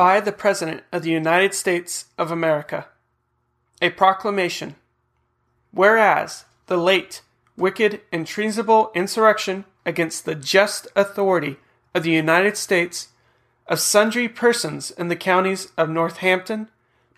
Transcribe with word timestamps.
By 0.00 0.18
the 0.18 0.32
President 0.32 0.82
of 0.92 1.02
the 1.02 1.10
United 1.10 1.52
States 1.52 2.06
of 2.16 2.30
America. 2.30 2.86
A 3.82 3.90
proclamation. 3.90 4.76
Whereas 5.72 6.46
the 6.68 6.78
late, 6.78 7.20
wicked, 7.54 8.00
and 8.10 8.26
treasonable 8.26 8.92
insurrection 8.94 9.66
against 9.84 10.24
the 10.24 10.34
just 10.34 10.88
authority 10.96 11.58
of 11.94 12.02
the 12.02 12.12
United 12.12 12.56
States 12.56 13.08
of 13.66 13.78
sundry 13.78 14.26
persons 14.26 14.90
in 14.90 15.08
the 15.08 15.16
counties 15.16 15.70
of 15.76 15.90
Northampton, 15.90 16.70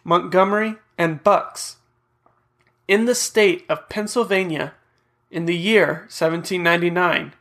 Montgomery, 0.02 0.74
and 0.98 1.22
Bucks, 1.22 1.76
in 2.88 3.04
the 3.04 3.14
state 3.14 3.64
of 3.68 3.88
Pennsylvania, 3.88 4.74
in 5.30 5.44
the 5.44 5.56
year 5.56 6.08
1799, 6.10 7.34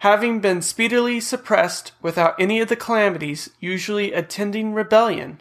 having 0.00 0.40
been 0.40 0.62
speedily 0.62 1.20
suppressed 1.20 1.92
without 2.00 2.34
any 2.40 2.58
of 2.60 2.68
the 2.68 2.76
calamities 2.76 3.50
usually 3.60 4.14
attending 4.14 4.72
rebellion, 4.72 5.40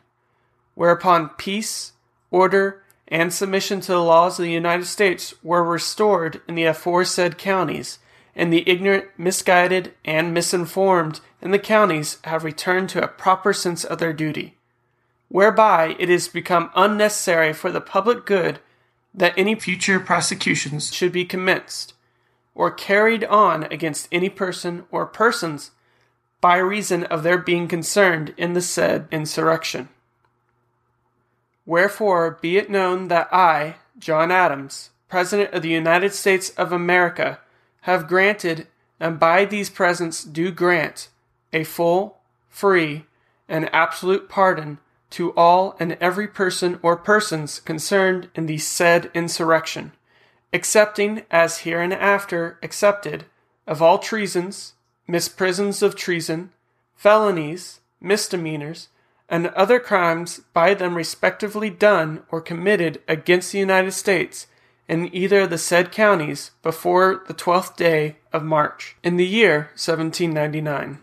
whereupon 0.76 1.30
peace, 1.38 1.94
order, 2.30 2.84
and 3.08 3.34
submission 3.34 3.80
to 3.80 3.94
the 3.94 4.04
laws 4.04 4.38
of 4.38 4.44
the 4.44 4.52
United 4.52 4.86
States 4.86 5.34
were 5.42 5.64
restored 5.64 6.42
in 6.46 6.56
the 6.56 6.66
aforesaid 6.66 7.38
counties, 7.38 8.00
and 8.36 8.52
the 8.52 8.68
ignorant, 8.70 9.06
misguided, 9.18 9.94
and 10.04 10.34
misinformed 10.34 11.22
in 11.42 11.52
the 11.52 11.60
counties 11.60 12.18
have 12.26 12.44
returned 12.44 12.90
to 12.90 13.02
a 13.02 13.08
proper 13.08 13.54
sense 13.54 13.86
of 13.86 13.98
their 13.98 14.14
duty, 14.14 14.58
whereby 15.30 15.96
it 15.98 16.10
is 16.10 16.28
become 16.28 16.70
unnecessary 16.76 17.54
for 17.54 17.72
the 17.72 17.82
public 17.82 18.26
good 18.26 18.60
that 19.14 19.34
any 19.38 19.56
future 19.56 20.02
prosecutions 20.02 20.94
should 20.94 21.14
be 21.14 21.24
commenced 21.24 21.94
or 22.56 22.72
carried 22.72 23.24
on 23.26 23.64
against 23.64 24.08
any 24.12 24.30
person 24.30 24.86
or 24.92 25.06
persons 25.06 25.72
by 26.42 26.58
reason 26.58 27.04
of 27.06 27.24
their 27.24 27.38
being 27.38 27.68
concerned 27.68 28.34
in 28.38 28.54
the 28.54 28.62
said 28.62 29.08
insurrection. 29.12 29.90
Wherefore 31.66 32.38
be 32.42 32.58
it 32.58 32.70
known 32.70 33.08
that 33.10 33.32
I, 33.32 33.76
John 33.98 34.32
Adams, 34.32 34.90
President 35.08 35.54
of 35.54 35.62
the 35.62 35.70
United 35.70 36.14
States 36.14 36.50
of 36.52 36.72
America, 36.72 37.40
have 37.82 38.08
granted, 38.08 38.68
and 39.00 39.20
by 39.20 39.46
these 39.46 39.70
presents 39.70 40.24
do 40.24 40.52
grant, 40.52 41.10
a 41.52 41.64
full, 41.64 42.20
free, 42.48 43.06
and 43.48 43.74
absolute 43.74 44.30
pardon 44.30 44.80
to 45.12 45.32
all 45.32 45.76
and 45.80 45.94
every 46.00 46.28
person 46.28 46.80
or 46.82 46.96
persons 46.96 47.60
concerned 47.60 48.30
in 48.36 48.46
the 48.46 48.58
said 48.58 49.10
insurrection 49.14 49.92
accepting 50.54 51.24
as 51.30 51.60
hereinafter 51.60 52.58
accepted 52.64 53.26
of 53.68 53.82
all 53.82 54.00
treasons, 54.00 54.74
misprisions 55.08 55.84
of 55.84 55.96
treason, 55.96 56.52
felonies, 56.96 57.80
misdemeanors, 58.02 58.90
and 59.30 59.48
other 59.48 59.80
crimes 59.80 60.42
by 60.54 60.74
them 60.74 60.96
respectively 60.96 61.70
done 61.70 62.24
or 62.32 62.42
committed 62.42 63.02
against 63.08 63.52
the 63.52 63.60
United 63.60 63.92
States 63.92 64.48
in 64.88 65.14
either 65.16 65.42
of 65.42 65.52
the 65.52 65.58
said 65.58 65.92
counties 65.92 66.50
before 66.64 67.24
the 67.28 67.34
twelfth 67.34 67.76
day 67.78 68.18
of 68.34 68.44
March, 68.44 68.96
in 69.04 69.18
the 69.18 69.28
year 69.28 69.70
1799, 69.76 70.98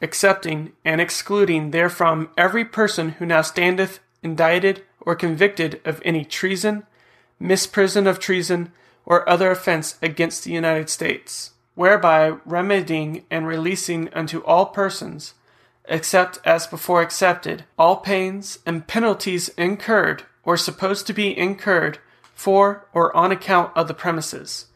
excepting 0.00 0.72
and 0.82 1.00
excluding 1.00 1.70
therefrom 1.70 2.30
every 2.38 2.64
person 2.64 3.10
who 3.10 3.26
now 3.26 3.42
standeth 3.42 4.00
indicted 4.22 4.82
or 5.00 5.14
convicted 5.14 5.78
of 5.84 6.00
any 6.04 6.24
treason, 6.24 6.84
misprision 7.40 8.06
of 8.06 8.18
treason, 8.18 8.72
or 9.06 9.28
other 9.28 9.50
offense 9.50 9.96
against 10.02 10.44
the 10.44 10.52
United 10.52 10.90
States, 10.90 11.52
whereby 11.74 12.34
remedying 12.44 13.24
and 13.30 13.46
releasing 13.46 14.12
unto 14.12 14.40
all 14.40 14.66
persons, 14.66 15.34
except 15.86 16.38
as 16.44 16.66
before 16.66 17.00
accepted, 17.00 17.64
all 17.78 17.96
pains 17.96 18.58
and 18.66 18.86
penalties 18.86 19.48
incurred 19.50 20.24
or 20.44 20.56
supposed 20.56 21.06
to 21.06 21.12
be 21.14 21.36
incurred 21.36 21.98
for 22.34 22.86
or 22.92 23.14
on 23.16 23.32
account 23.32 23.72
of 23.74 23.88
the 23.88 23.94
premises, 23.94 24.66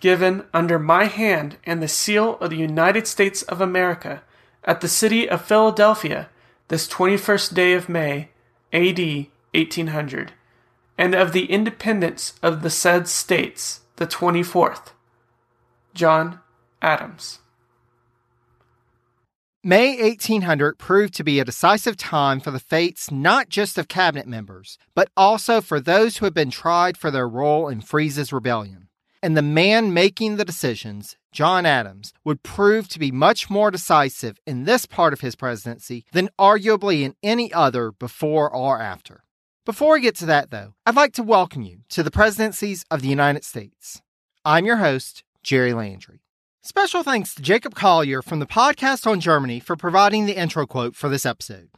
given 0.00 0.44
under 0.54 0.78
my 0.78 1.04
hand 1.04 1.56
and 1.64 1.82
the 1.82 1.88
seal 1.88 2.38
of 2.38 2.50
the 2.50 2.56
United 2.56 3.06
States 3.06 3.42
of 3.42 3.60
America 3.60 4.22
at 4.64 4.80
the 4.80 4.88
city 4.88 5.28
of 5.28 5.44
Philadelphia 5.44 6.28
this 6.68 6.88
21st 6.88 7.54
day 7.54 7.74
of 7.74 7.88
May, 7.88 8.30
A.D. 8.72 9.30
1800 9.52 10.32
and 10.96 11.14
of 11.14 11.32
the 11.32 11.46
independence 11.46 12.34
of 12.42 12.62
the 12.62 12.70
said 12.70 13.08
states, 13.08 13.80
the 13.96 14.06
24th. 14.06 14.92
John 15.94 16.40
Adams. 16.82 17.38
May 19.66 19.98
1800 19.98 20.76
proved 20.76 21.14
to 21.14 21.24
be 21.24 21.40
a 21.40 21.44
decisive 21.44 21.96
time 21.96 22.38
for 22.38 22.50
the 22.50 22.60
fates 22.60 23.10
not 23.10 23.48
just 23.48 23.78
of 23.78 23.88
cabinet 23.88 24.26
members, 24.26 24.76
but 24.94 25.08
also 25.16 25.62
for 25.62 25.80
those 25.80 26.18
who 26.18 26.26
had 26.26 26.34
been 26.34 26.50
tried 26.50 26.98
for 26.98 27.10
their 27.10 27.26
role 27.26 27.68
in 27.68 27.80
Fries's 27.80 28.30
rebellion. 28.30 28.88
And 29.22 29.34
the 29.34 29.40
man 29.40 29.94
making 29.94 30.36
the 30.36 30.44
decisions, 30.44 31.16
John 31.32 31.64
Adams, 31.64 32.12
would 32.24 32.42
prove 32.42 32.88
to 32.88 32.98
be 32.98 33.10
much 33.10 33.48
more 33.48 33.70
decisive 33.70 34.38
in 34.46 34.64
this 34.64 34.84
part 34.84 35.14
of 35.14 35.22
his 35.22 35.34
presidency 35.34 36.04
than 36.12 36.28
arguably 36.38 37.00
in 37.00 37.14
any 37.22 37.50
other 37.50 37.90
before 37.90 38.50
or 38.50 38.82
after. 38.82 39.23
Before 39.64 39.94
we 39.94 40.02
get 40.02 40.14
to 40.16 40.26
that, 40.26 40.50
though, 40.50 40.74
I'd 40.84 40.94
like 40.94 41.14
to 41.14 41.22
welcome 41.22 41.62
you 41.62 41.78
to 41.88 42.02
the 42.02 42.10
presidencies 42.10 42.84
of 42.90 43.00
the 43.00 43.08
United 43.08 43.44
States. 43.44 44.02
I'm 44.44 44.66
your 44.66 44.76
host, 44.76 45.24
Jerry 45.42 45.72
Landry. 45.72 46.20
Special 46.60 47.02
thanks 47.02 47.34
to 47.34 47.40
Jacob 47.40 47.74
Collier 47.74 48.20
from 48.20 48.40
the 48.40 48.46
podcast 48.46 49.06
on 49.06 49.20
Germany 49.20 49.60
for 49.60 49.74
providing 49.74 50.26
the 50.26 50.36
intro 50.36 50.66
quote 50.66 50.94
for 50.94 51.08
this 51.08 51.24
episode. 51.24 51.70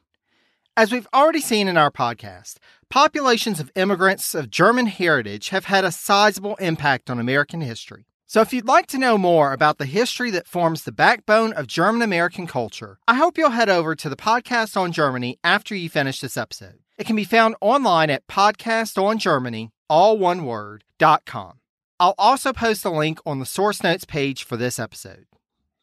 As 0.76 0.90
we've 0.90 1.06
already 1.14 1.38
seen 1.38 1.68
in 1.68 1.76
our 1.76 1.92
podcast, 1.92 2.56
populations 2.90 3.60
of 3.60 3.70
immigrants 3.76 4.34
of 4.34 4.50
German 4.50 4.86
heritage 4.86 5.50
have 5.50 5.66
had 5.66 5.84
a 5.84 5.92
sizable 5.92 6.56
impact 6.56 7.08
on 7.08 7.20
American 7.20 7.60
history. 7.60 8.06
So, 8.26 8.40
if 8.40 8.52
you'd 8.52 8.66
like 8.66 8.88
to 8.88 8.98
know 8.98 9.16
more 9.16 9.52
about 9.52 9.78
the 9.78 9.86
history 9.86 10.32
that 10.32 10.48
forms 10.48 10.82
the 10.82 10.90
backbone 10.90 11.52
of 11.52 11.68
German 11.68 12.02
American 12.02 12.48
culture, 12.48 12.98
I 13.06 13.14
hope 13.14 13.38
you'll 13.38 13.50
head 13.50 13.68
over 13.68 13.94
to 13.94 14.08
the 14.08 14.16
podcast 14.16 14.76
on 14.76 14.90
Germany 14.90 15.38
after 15.44 15.76
you 15.76 15.88
finish 15.88 16.20
this 16.20 16.36
episode. 16.36 16.80
It 16.98 17.06
can 17.06 17.16
be 17.16 17.24
found 17.24 17.56
online 17.60 18.08
at 18.08 18.26
podcastongermany, 18.26 19.68
all. 19.90 20.16
I'll 21.98 22.14
also 22.18 22.52
post 22.54 22.84
a 22.86 22.90
link 22.90 23.18
on 23.26 23.38
the 23.38 23.46
source 23.46 23.82
notes 23.82 24.06
page 24.06 24.44
for 24.44 24.56
this 24.56 24.78
episode. 24.78 25.26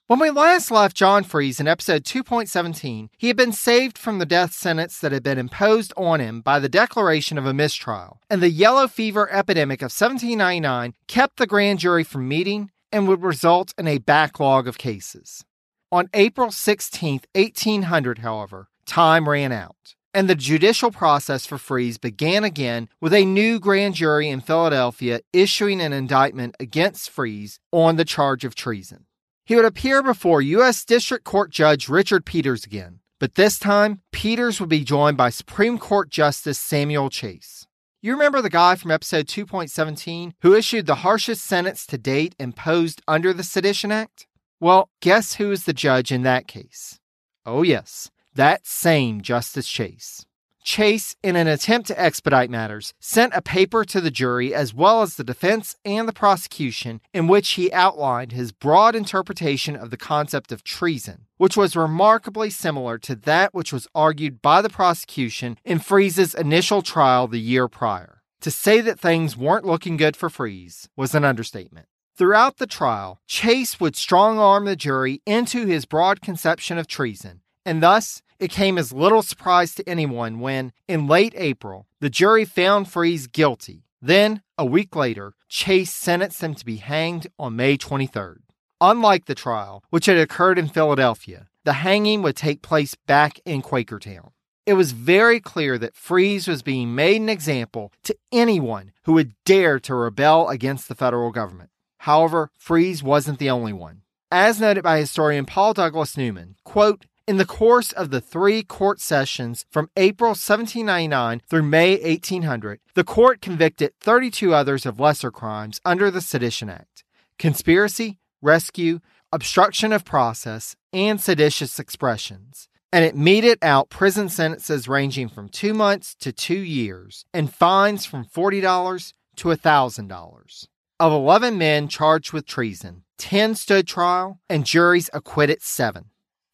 When 0.08 0.20
we 0.20 0.32
last 0.32 0.72
left 0.72 0.98
John 0.98 1.24
Fries 1.24 1.60
in 1.60 1.68
episode 1.68 2.04
2.17, 2.04 3.10
he 3.16 3.28
had 3.28 3.38
been 3.38 3.52
saved 3.52 3.98
from 3.98 4.18
the 4.18 4.26
death 4.26 4.54
sentence 4.54 5.00
that 5.00 5.12
had 5.12 5.24
been 5.24 5.38
imposed 5.38 5.94
on 5.96 6.20
him 6.20 6.42
by 6.42 6.60
the 6.60 6.68
declaration 6.68 7.38
of 7.38 7.46
a 7.46 7.54
mistrial, 7.54 8.20
and 8.30 8.42
the 8.42 8.50
yellow 8.50 8.88
fever 8.88 9.32
epidemic 9.32 9.82
of 9.82 9.94
1799 9.94 10.96
kept 11.08 11.38
the 11.38 11.48
grand 11.48 11.80
jury 11.80 12.04
from 12.04 12.28
meeting 12.28 12.72
and 12.92 13.08
would 13.08 13.24
result 13.24 13.72
in 13.78 13.88
a 13.88 14.00
backlog 14.00 14.68
of 14.68 14.80
cases. 14.80 15.46
On 15.92 16.10
April 16.14 16.52
16, 16.52 17.22
1800, 17.34 18.20
however, 18.20 18.68
time 18.86 19.30
ran 19.30 19.52
out, 19.52 19.96
and 20.14 20.30
the 20.30 20.36
judicial 20.36 20.92
process 20.92 21.46
for 21.46 21.58
Fries 21.58 21.98
began 21.98 22.44
again 22.44 22.90
with 23.02 23.14
a 23.14 23.26
new 23.26 23.60
grand 23.60 23.96
jury 23.96 24.30
in 24.30 24.42
Philadelphia 24.42 25.22
issuing 25.34 25.82
an 25.82 25.94
indictment 25.94 26.56
against 26.60 27.10
Fries 27.10 27.60
on 27.72 27.96
the 27.96 28.06
charge 28.06 28.46
of 28.46 28.56
treason. 28.56 29.06
He 29.46 29.56
would 29.56 29.66
appear 29.66 30.02
before 30.02 30.42
U.S. 30.42 30.86
District 30.86 31.24
Court 31.26 31.52
Judge 31.52 31.90
Richard 31.90 32.26
Peters 32.26 32.66
again, 32.66 33.00
but 33.20 33.36
this 33.36 33.60
time, 33.60 34.02
Peters 34.12 34.60
would 34.60 34.70
be 34.70 34.84
joined 34.84 35.18
by 35.18 35.30
Supreme 35.30 35.78
Court 35.78 36.10
Justice 36.10 36.60
Samuel 36.60 37.10
Chase. 37.10 37.68
You 38.02 38.12
remember 38.12 38.42
the 38.42 38.50
guy 38.50 38.76
from 38.76 38.92
episode 38.92 39.28
2.17 39.28 40.34
who 40.42 40.54
issued 40.54 40.86
the 40.86 40.96
harshest 40.96 41.44
sentence 41.46 41.86
to 41.86 41.98
date 41.98 42.36
imposed 42.38 43.02
under 43.08 43.34
the 43.34 43.44
Sedition 43.44 43.92
Act? 43.92 44.28
Well, 44.60 44.90
guess 45.02 45.36
who 45.36 45.52
is 45.52 45.64
the 45.64 45.74
judge 45.74 46.12
in 46.12 46.24
that 46.24 46.48
case? 46.48 47.00
Oh, 47.46 47.64
yes, 47.64 48.12
that 48.36 48.66
same 48.66 49.22
Justice 49.22 49.68
Chase. 49.68 50.26
Chase, 50.64 51.16
in 51.22 51.36
an 51.36 51.48
attempt 51.48 51.88
to 51.88 52.02
expedite 52.02 52.50
matters, 52.50 52.94
sent 53.00 53.34
a 53.36 53.42
paper 53.42 53.84
to 53.84 54.00
the 54.00 54.10
jury 54.10 54.54
as 54.54 54.74
well 54.74 55.02
as 55.02 55.16
the 55.16 55.24
defense 55.24 55.76
and 55.84 56.08
the 56.08 56.14
prosecution 56.14 57.02
in 57.14 57.28
which 57.28 57.52
he 57.52 57.72
outlined 57.74 58.32
his 58.32 58.54
broad 58.54 58.96
interpretation 58.96 59.76
of 59.76 59.90
the 59.90 59.98
concept 59.98 60.54
of 60.54 60.64
treason, 60.64 61.26
which 61.38 61.58
was 61.58 61.76
remarkably 61.76 62.50
similar 62.50 62.98
to 62.98 63.16
that 63.16 63.54
which 63.54 63.74
was 63.74 63.88
argued 63.94 64.42
by 64.42 64.62
the 64.62 64.70
prosecution 64.70 65.58
in 65.66 65.80
Fries's 65.80 66.34
initial 66.34 66.82
trial 66.82 67.28
the 67.28 67.42
year 67.42 67.68
prior. 67.68 68.22
To 68.42 68.52
say 68.52 68.82
that 68.82 69.00
things 69.00 69.38
weren't 69.38 69.66
looking 69.66 69.98
good 69.98 70.16
for 70.16 70.30
Fries 70.30 70.90
was 70.96 71.14
an 71.14 71.26
understatement. 71.26 71.88
Throughout 72.16 72.58
the 72.58 72.68
trial, 72.68 73.22
Chase 73.28 73.80
would 73.80 73.96
strong 73.96 74.38
arm 74.38 74.66
the 74.66 74.76
jury 74.76 75.22
into 75.26 75.66
his 75.66 75.86
broad 75.86 76.22
conception 76.22 76.78
of 76.78 76.88
treason, 76.88 77.42
and 77.66 77.82
thus 77.82 78.22
it 78.40 78.52
came 78.52 78.78
as 78.78 78.92
little 78.92 79.22
surprise 79.22 79.74
to 79.76 79.88
anyone 79.88 80.40
when, 80.40 80.74
in 80.88 81.08
late 81.08 81.34
April, 81.38 81.88
the 82.00 82.10
jury 82.10 82.46
found 82.46 82.90
Fries 82.90 83.28
guilty. 83.28 83.84
Then, 84.02 84.42
a 84.58 84.66
week 84.66 84.96
later, 84.96 85.34
Chase 85.48 85.94
sentenced 85.94 86.42
him 86.42 86.56
to 86.56 86.66
be 86.66 86.78
hanged 86.78 87.28
on 87.40 87.56
May 87.56 87.78
23rd. 87.78 88.40
Unlike 88.82 89.26
the 89.26 89.36
trial, 89.36 89.82
which 89.92 90.08
had 90.08 90.18
occurred 90.18 90.60
in 90.60 90.68
Philadelphia, 90.68 91.48
the 91.64 91.74
hanging 91.74 92.22
would 92.22 92.36
take 92.36 92.62
place 92.62 92.96
back 92.96 93.40
in 93.46 93.62
Quakertown. 93.62 94.32
It 94.66 94.74
was 94.74 94.92
very 94.92 95.40
clear 95.40 95.78
that 95.78 95.96
Fries 95.96 96.48
was 96.48 96.62
being 96.62 96.94
made 96.96 97.22
an 97.22 97.30
example 97.30 97.94
to 98.04 98.16
anyone 98.32 98.92
who 99.04 99.14
would 99.14 99.36
dare 99.46 99.80
to 99.82 99.96
rebel 99.96 100.50
against 100.50 100.90
the 100.90 100.96
federal 100.96 101.32
government. 101.32 101.70
However, 102.00 102.50
Fries 102.58 103.02
wasn't 103.02 103.40
the 103.40 103.50
only 103.50 103.72
one. 103.74 104.02
As 104.32 104.60
noted 104.60 104.84
by 104.84 105.00
historian 105.00 105.46
Paul 105.46 105.74
Douglas 105.74 106.18
Newman, 106.18 106.56
quote, 106.66 107.06
in 107.28 107.38
the 107.38 107.46
course 107.46 107.92
of 107.92 108.10
the 108.10 108.22
three 108.22 108.64
court 108.64 109.00
sessions 109.00 109.66
from 109.72 109.90
April 109.96 110.30
1799 110.30 111.42
through 111.50 111.64
May 111.64 111.98
1800, 112.02 112.80
the 112.96 113.04
court 113.04 113.42
convicted 113.42 113.94
32 114.00 114.54
others 114.54 114.86
of 114.86 115.00
lesser 115.00 115.32
crimes 115.32 115.80
under 115.86 116.12
the 116.12 116.22
Sedition 116.22 116.70
Act 116.70 117.04
conspiracy, 117.40 118.20
rescue, 118.42 119.00
obstruction 119.32 119.92
of 119.92 120.06
process, 120.06 120.76
and 120.94 121.20
seditious 121.20 121.80
expressions 121.80 122.70
and 122.94 123.04
it 123.04 123.18
meted 123.18 123.58
out 123.64 123.90
prison 123.90 124.30
sentences 124.30 124.88
ranging 124.88 125.28
from 125.28 125.50
two 125.50 125.74
months 125.74 126.14
to 126.14 126.32
two 126.32 126.60
years 126.60 127.26
and 127.34 127.52
fines 127.52 128.06
from 128.06 128.24
$40 128.24 129.14
to 129.38 129.48
$1,000. 129.48 130.68
Of 131.00 131.12
11 131.12 131.58
men 131.58 131.88
charged 131.88 132.34
with 132.34 132.46
treason, 132.46 133.04
10 133.18 133.56
stood 133.56 133.88
trial 133.88 134.40
and 134.48 134.64
juries 134.64 135.10
acquitted 135.12 135.64
seven. 135.64 136.12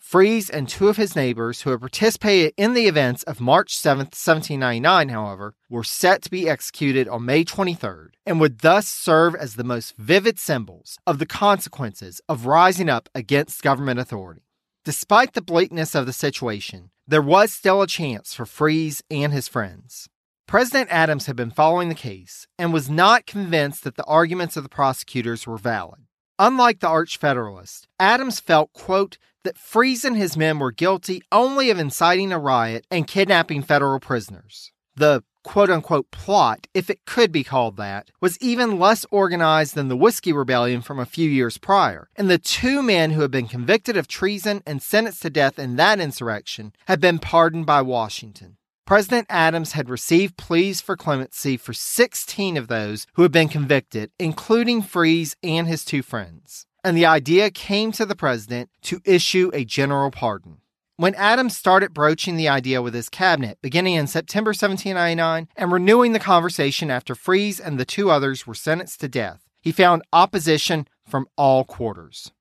Fries 0.09 0.49
and 0.49 0.67
two 0.67 0.87
of 0.87 0.97
his 0.97 1.15
neighbors 1.15 1.61
who 1.61 1.69
had 1.69 1.81
participated 1.81 2.51
in 2.57 2.73
the 2.73 2.87
events 2.87 3.21
of 3.25 3.39
March 3.39 3.77
7, 3.77 4.05
1799, 4.05 5.09
however, 5.09 5.53
were 5.69 5.83
set 5.83 6.23
to 6.23 6.31
be 6.31 6.49
executed 6.49 7.07
on 7.07 7.25
May 7.25 7.45
23rd 7.45 8.07
and 8.25 8.39
would 8.39 8.61
thus 8.61 8.87
serve 8.87 9.35
as 9.35 9.53
the 9.53 9.63
most 9.63 9.95
vivid 9.97 10.39
symbols 10.39 10.97
of 11.05 11.19
the 11.19 11.27
consequences 11.27 12.21
of 12.27 12.47
rising 12.47 12.89
up 12.89 13.07
against 13.13 13.61
government 13.61 13.99
authority. 13.99 14.41
Despite 14.83 15.33
the 15.33 15.43
bleakness 15.43 15.93
of 15.93 16.07
the 16.07 16.11
situation, 16.11 16.89
there 17.07 17.21
was 17.21 17.53
still 17.53 17.83
a 17.83 17.85
chance 17.85 18.33
for 18.33 18.47
Fries 18.47 19.03
and 19.11 19.31
his 19.31 19.47
friends. 19.47 20.09
President 20.47 20.89
Adams 20.89 21.27
had 21.27 21.35
been 21.35 21.51
following 21.51 21.89
the 21.89 21.93
case 21.93 22.47
and 22.57 22.73
was 22.73 22.89
not 22.89 23.27
convinced 23.27 23.83
that 23.83 23.95
the 23.95 24.05
arguments 24.05 24.57
of 24.57 24.63
the 24.63 24.69
prosecutors 24.69 25.45
were 25.45 25.59
valid. 25.59 25.99
Unlike 26.41 26.79
the 26.79 26.87
Arch 26.87 27.17
Federalist, 27.17 27.89
Adams 27.99 28.39
felt, 28.39 28.71
quote, 28.71 29.17
that 29.43 29.57
Fries 29.57 30.05
and 30.05 30.15
his 30.15 30.37
men 30.37 30.57
were 30.57 30.71
guilty 30.71 31.21
only 31.33 31.69
of 31.69 31.77
inciting 31.77 32.31
a 32.31 32.39
riot 32.39 32.87
and 32.89 33.05
kidnapping 33.05 33.61
federal 33.61 33.99
prisoners. 33.99 34.71
The 34.95 35.23
quote 35.43 35.69
unquote 35.69 36.11
plot, 36.11 36.67
if 36.73 36.89
it 36.89 37.05
could 37.05 37.33
be 37.33 37.43
called 37.43 37.75
that, 37.75 38.09
was 38.21 38.39
even 38.39 38.79
less 38.79 39.05
organized 39.11 39.75
than 39.75 39.89
the 39.89 39.97
Whiskey 39.97 40.31
Rebellion 40.31 40.81
from 40.81 40.97
a 40.97 41.05
few 41.05 41.29
years 41.29 41.57
prior, 41.57 42.07
and 42.15 42.29
the 42.29 42.37
two 42.37 42.81
men 42.81 43.11
who 43.11 43.21
had 43.21 43.31
been 43.31 43.49
convicted 43.49 43.97
of 43.97 44.07
treason 44.07 44.63
and 44.65 44.81
sentenced 44.81 45.21
to 45.23 45.29
death 45.29 45.59
in 45.59 45.75
that 45.75 45.99
insurrection 45.99 46.71
had 46.87 47.01
been 47.01 47.19
pardoned 47.19 47.65
by 47.65 47.81
Washington. 47.81 48.55
President 48.89 49.27
Adams 49.29 49.73
had 49.73 49.87
received 49.87 50.35
pleas 50.35 50.81
for 50.81 50.97
clemency 50.97 51.57
for 51.57 51.73
16 51.73 52.57
of 52.57 52.67
those 52.67 53.05
who 53.13 53.21
had 53.21 53.31
been 53.31 53.47
convicted, 53.47 54.09
including 54.17 54.81
Fries 54.81 55.35
and 55.43 55.67
his 55.67 55.85
two 55.85 56.01
friends. 56.01 56.65
And 56.83 56.97
the 56.97 57.05
idea 57.05 57.51
came 57.51 57.91
to 57.91 58.03
the 58.03 58.15
president 58.15 58.71
to 58.81 58.99
issue 59.05 59.51
a 59.53 59.63
general 59.63 60.09
pardon. 60.09 60.61
When 60.97 61.13
Adams 61.13 61.55
started 61.55 61.93
broaching 61.93 62.35
the 62.35 62.49
idea 62.49 62.81
with 62.81 62.95
his 62.95 63.09
cabinet 63.09 63.59
beginning 63.61 63.93
in 63.93 64.07
September 64.07 64.49
1799 64.49 65.49
and 65.55 65.71
renewing 65.71 66.13
the 66.13 66.19
conversation 66.19 66.89
after 66.89 67.13
Fries 67.13 67.59
and 67.59 67.79
the 67.79 67.85
two 67.85 68.09
others 68.09 68.47
were 68.47 68.55
sentenced 68.55 69.01
to 69.01 69.07
death, 69.07 69.41
he 69.61 69.71
found 69.71 70.01
opposition 70.11 70.87
from 71.05 71.27
all 71.37 71.63
quarters. 71.63 72.31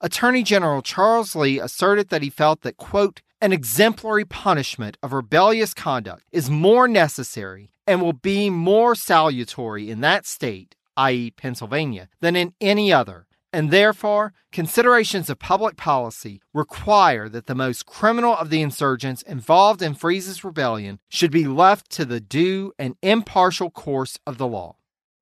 Attorney 0.00 0.44
General 0.44 0.82
Charles 0.82 1.34
Lee 1.34 1.58
asserted 1.58 2.10
that 2.10 2.22
he 2.22 2.30
felt 2.30 2.60
that, 2.60 2.76
quote, 2.76 3.22
an 3.46 3.52
exemplary 3.52 4.24
punishment 4.24 4.96
of 5.04 5.12
rebellious 5.12 5.72
conduct 5.72 6.24
is 6.32 6.50
more 6.50 6.88
necessary 6.88 7.70
and 7.86 8.02
will 8.02 8.12
be 8.12 8.50
more 8.50 8.96
salutary 8.96 9.88
in 9.88 10.00
that 10.00 10.26
state, 10.26 10.74
i.e., 10.96 11.30
Pennsylvania, 11.30 12.08
than 12.20 12.34
in 12.34 12.54
any 12.60 12.92
other, 12.92 13.28
and 13.52 13.70
therefore 13.70 14.32
considerations 14.50 15.30
of 15.30 15.38
public 15.38 15.76
policy 15.76 16.42
require 16.52 17.28
that 17.28 17.46
the 17.46 17.54
most 17.54 17.86
criminal 17.86 18.36
of 18.36 18.50
the 18.50 18.62
insurgents 18.62 19.22
involved 19.22 19.80
in 19.80 19.94
Fries's 19.94 20.42
rebellion 20.42 20.98
should 21.08 21.30
be 21.30 21.46
left 21.46 21.88
to 21.90 22.04
the 22.04 22.18
due 22.18 22.72
and 22.80 22.96
impartial 23.00 23.70
course 23.70 24.18
of 24.26 24.38
the 24.38 24.48
law. 24.48 24.74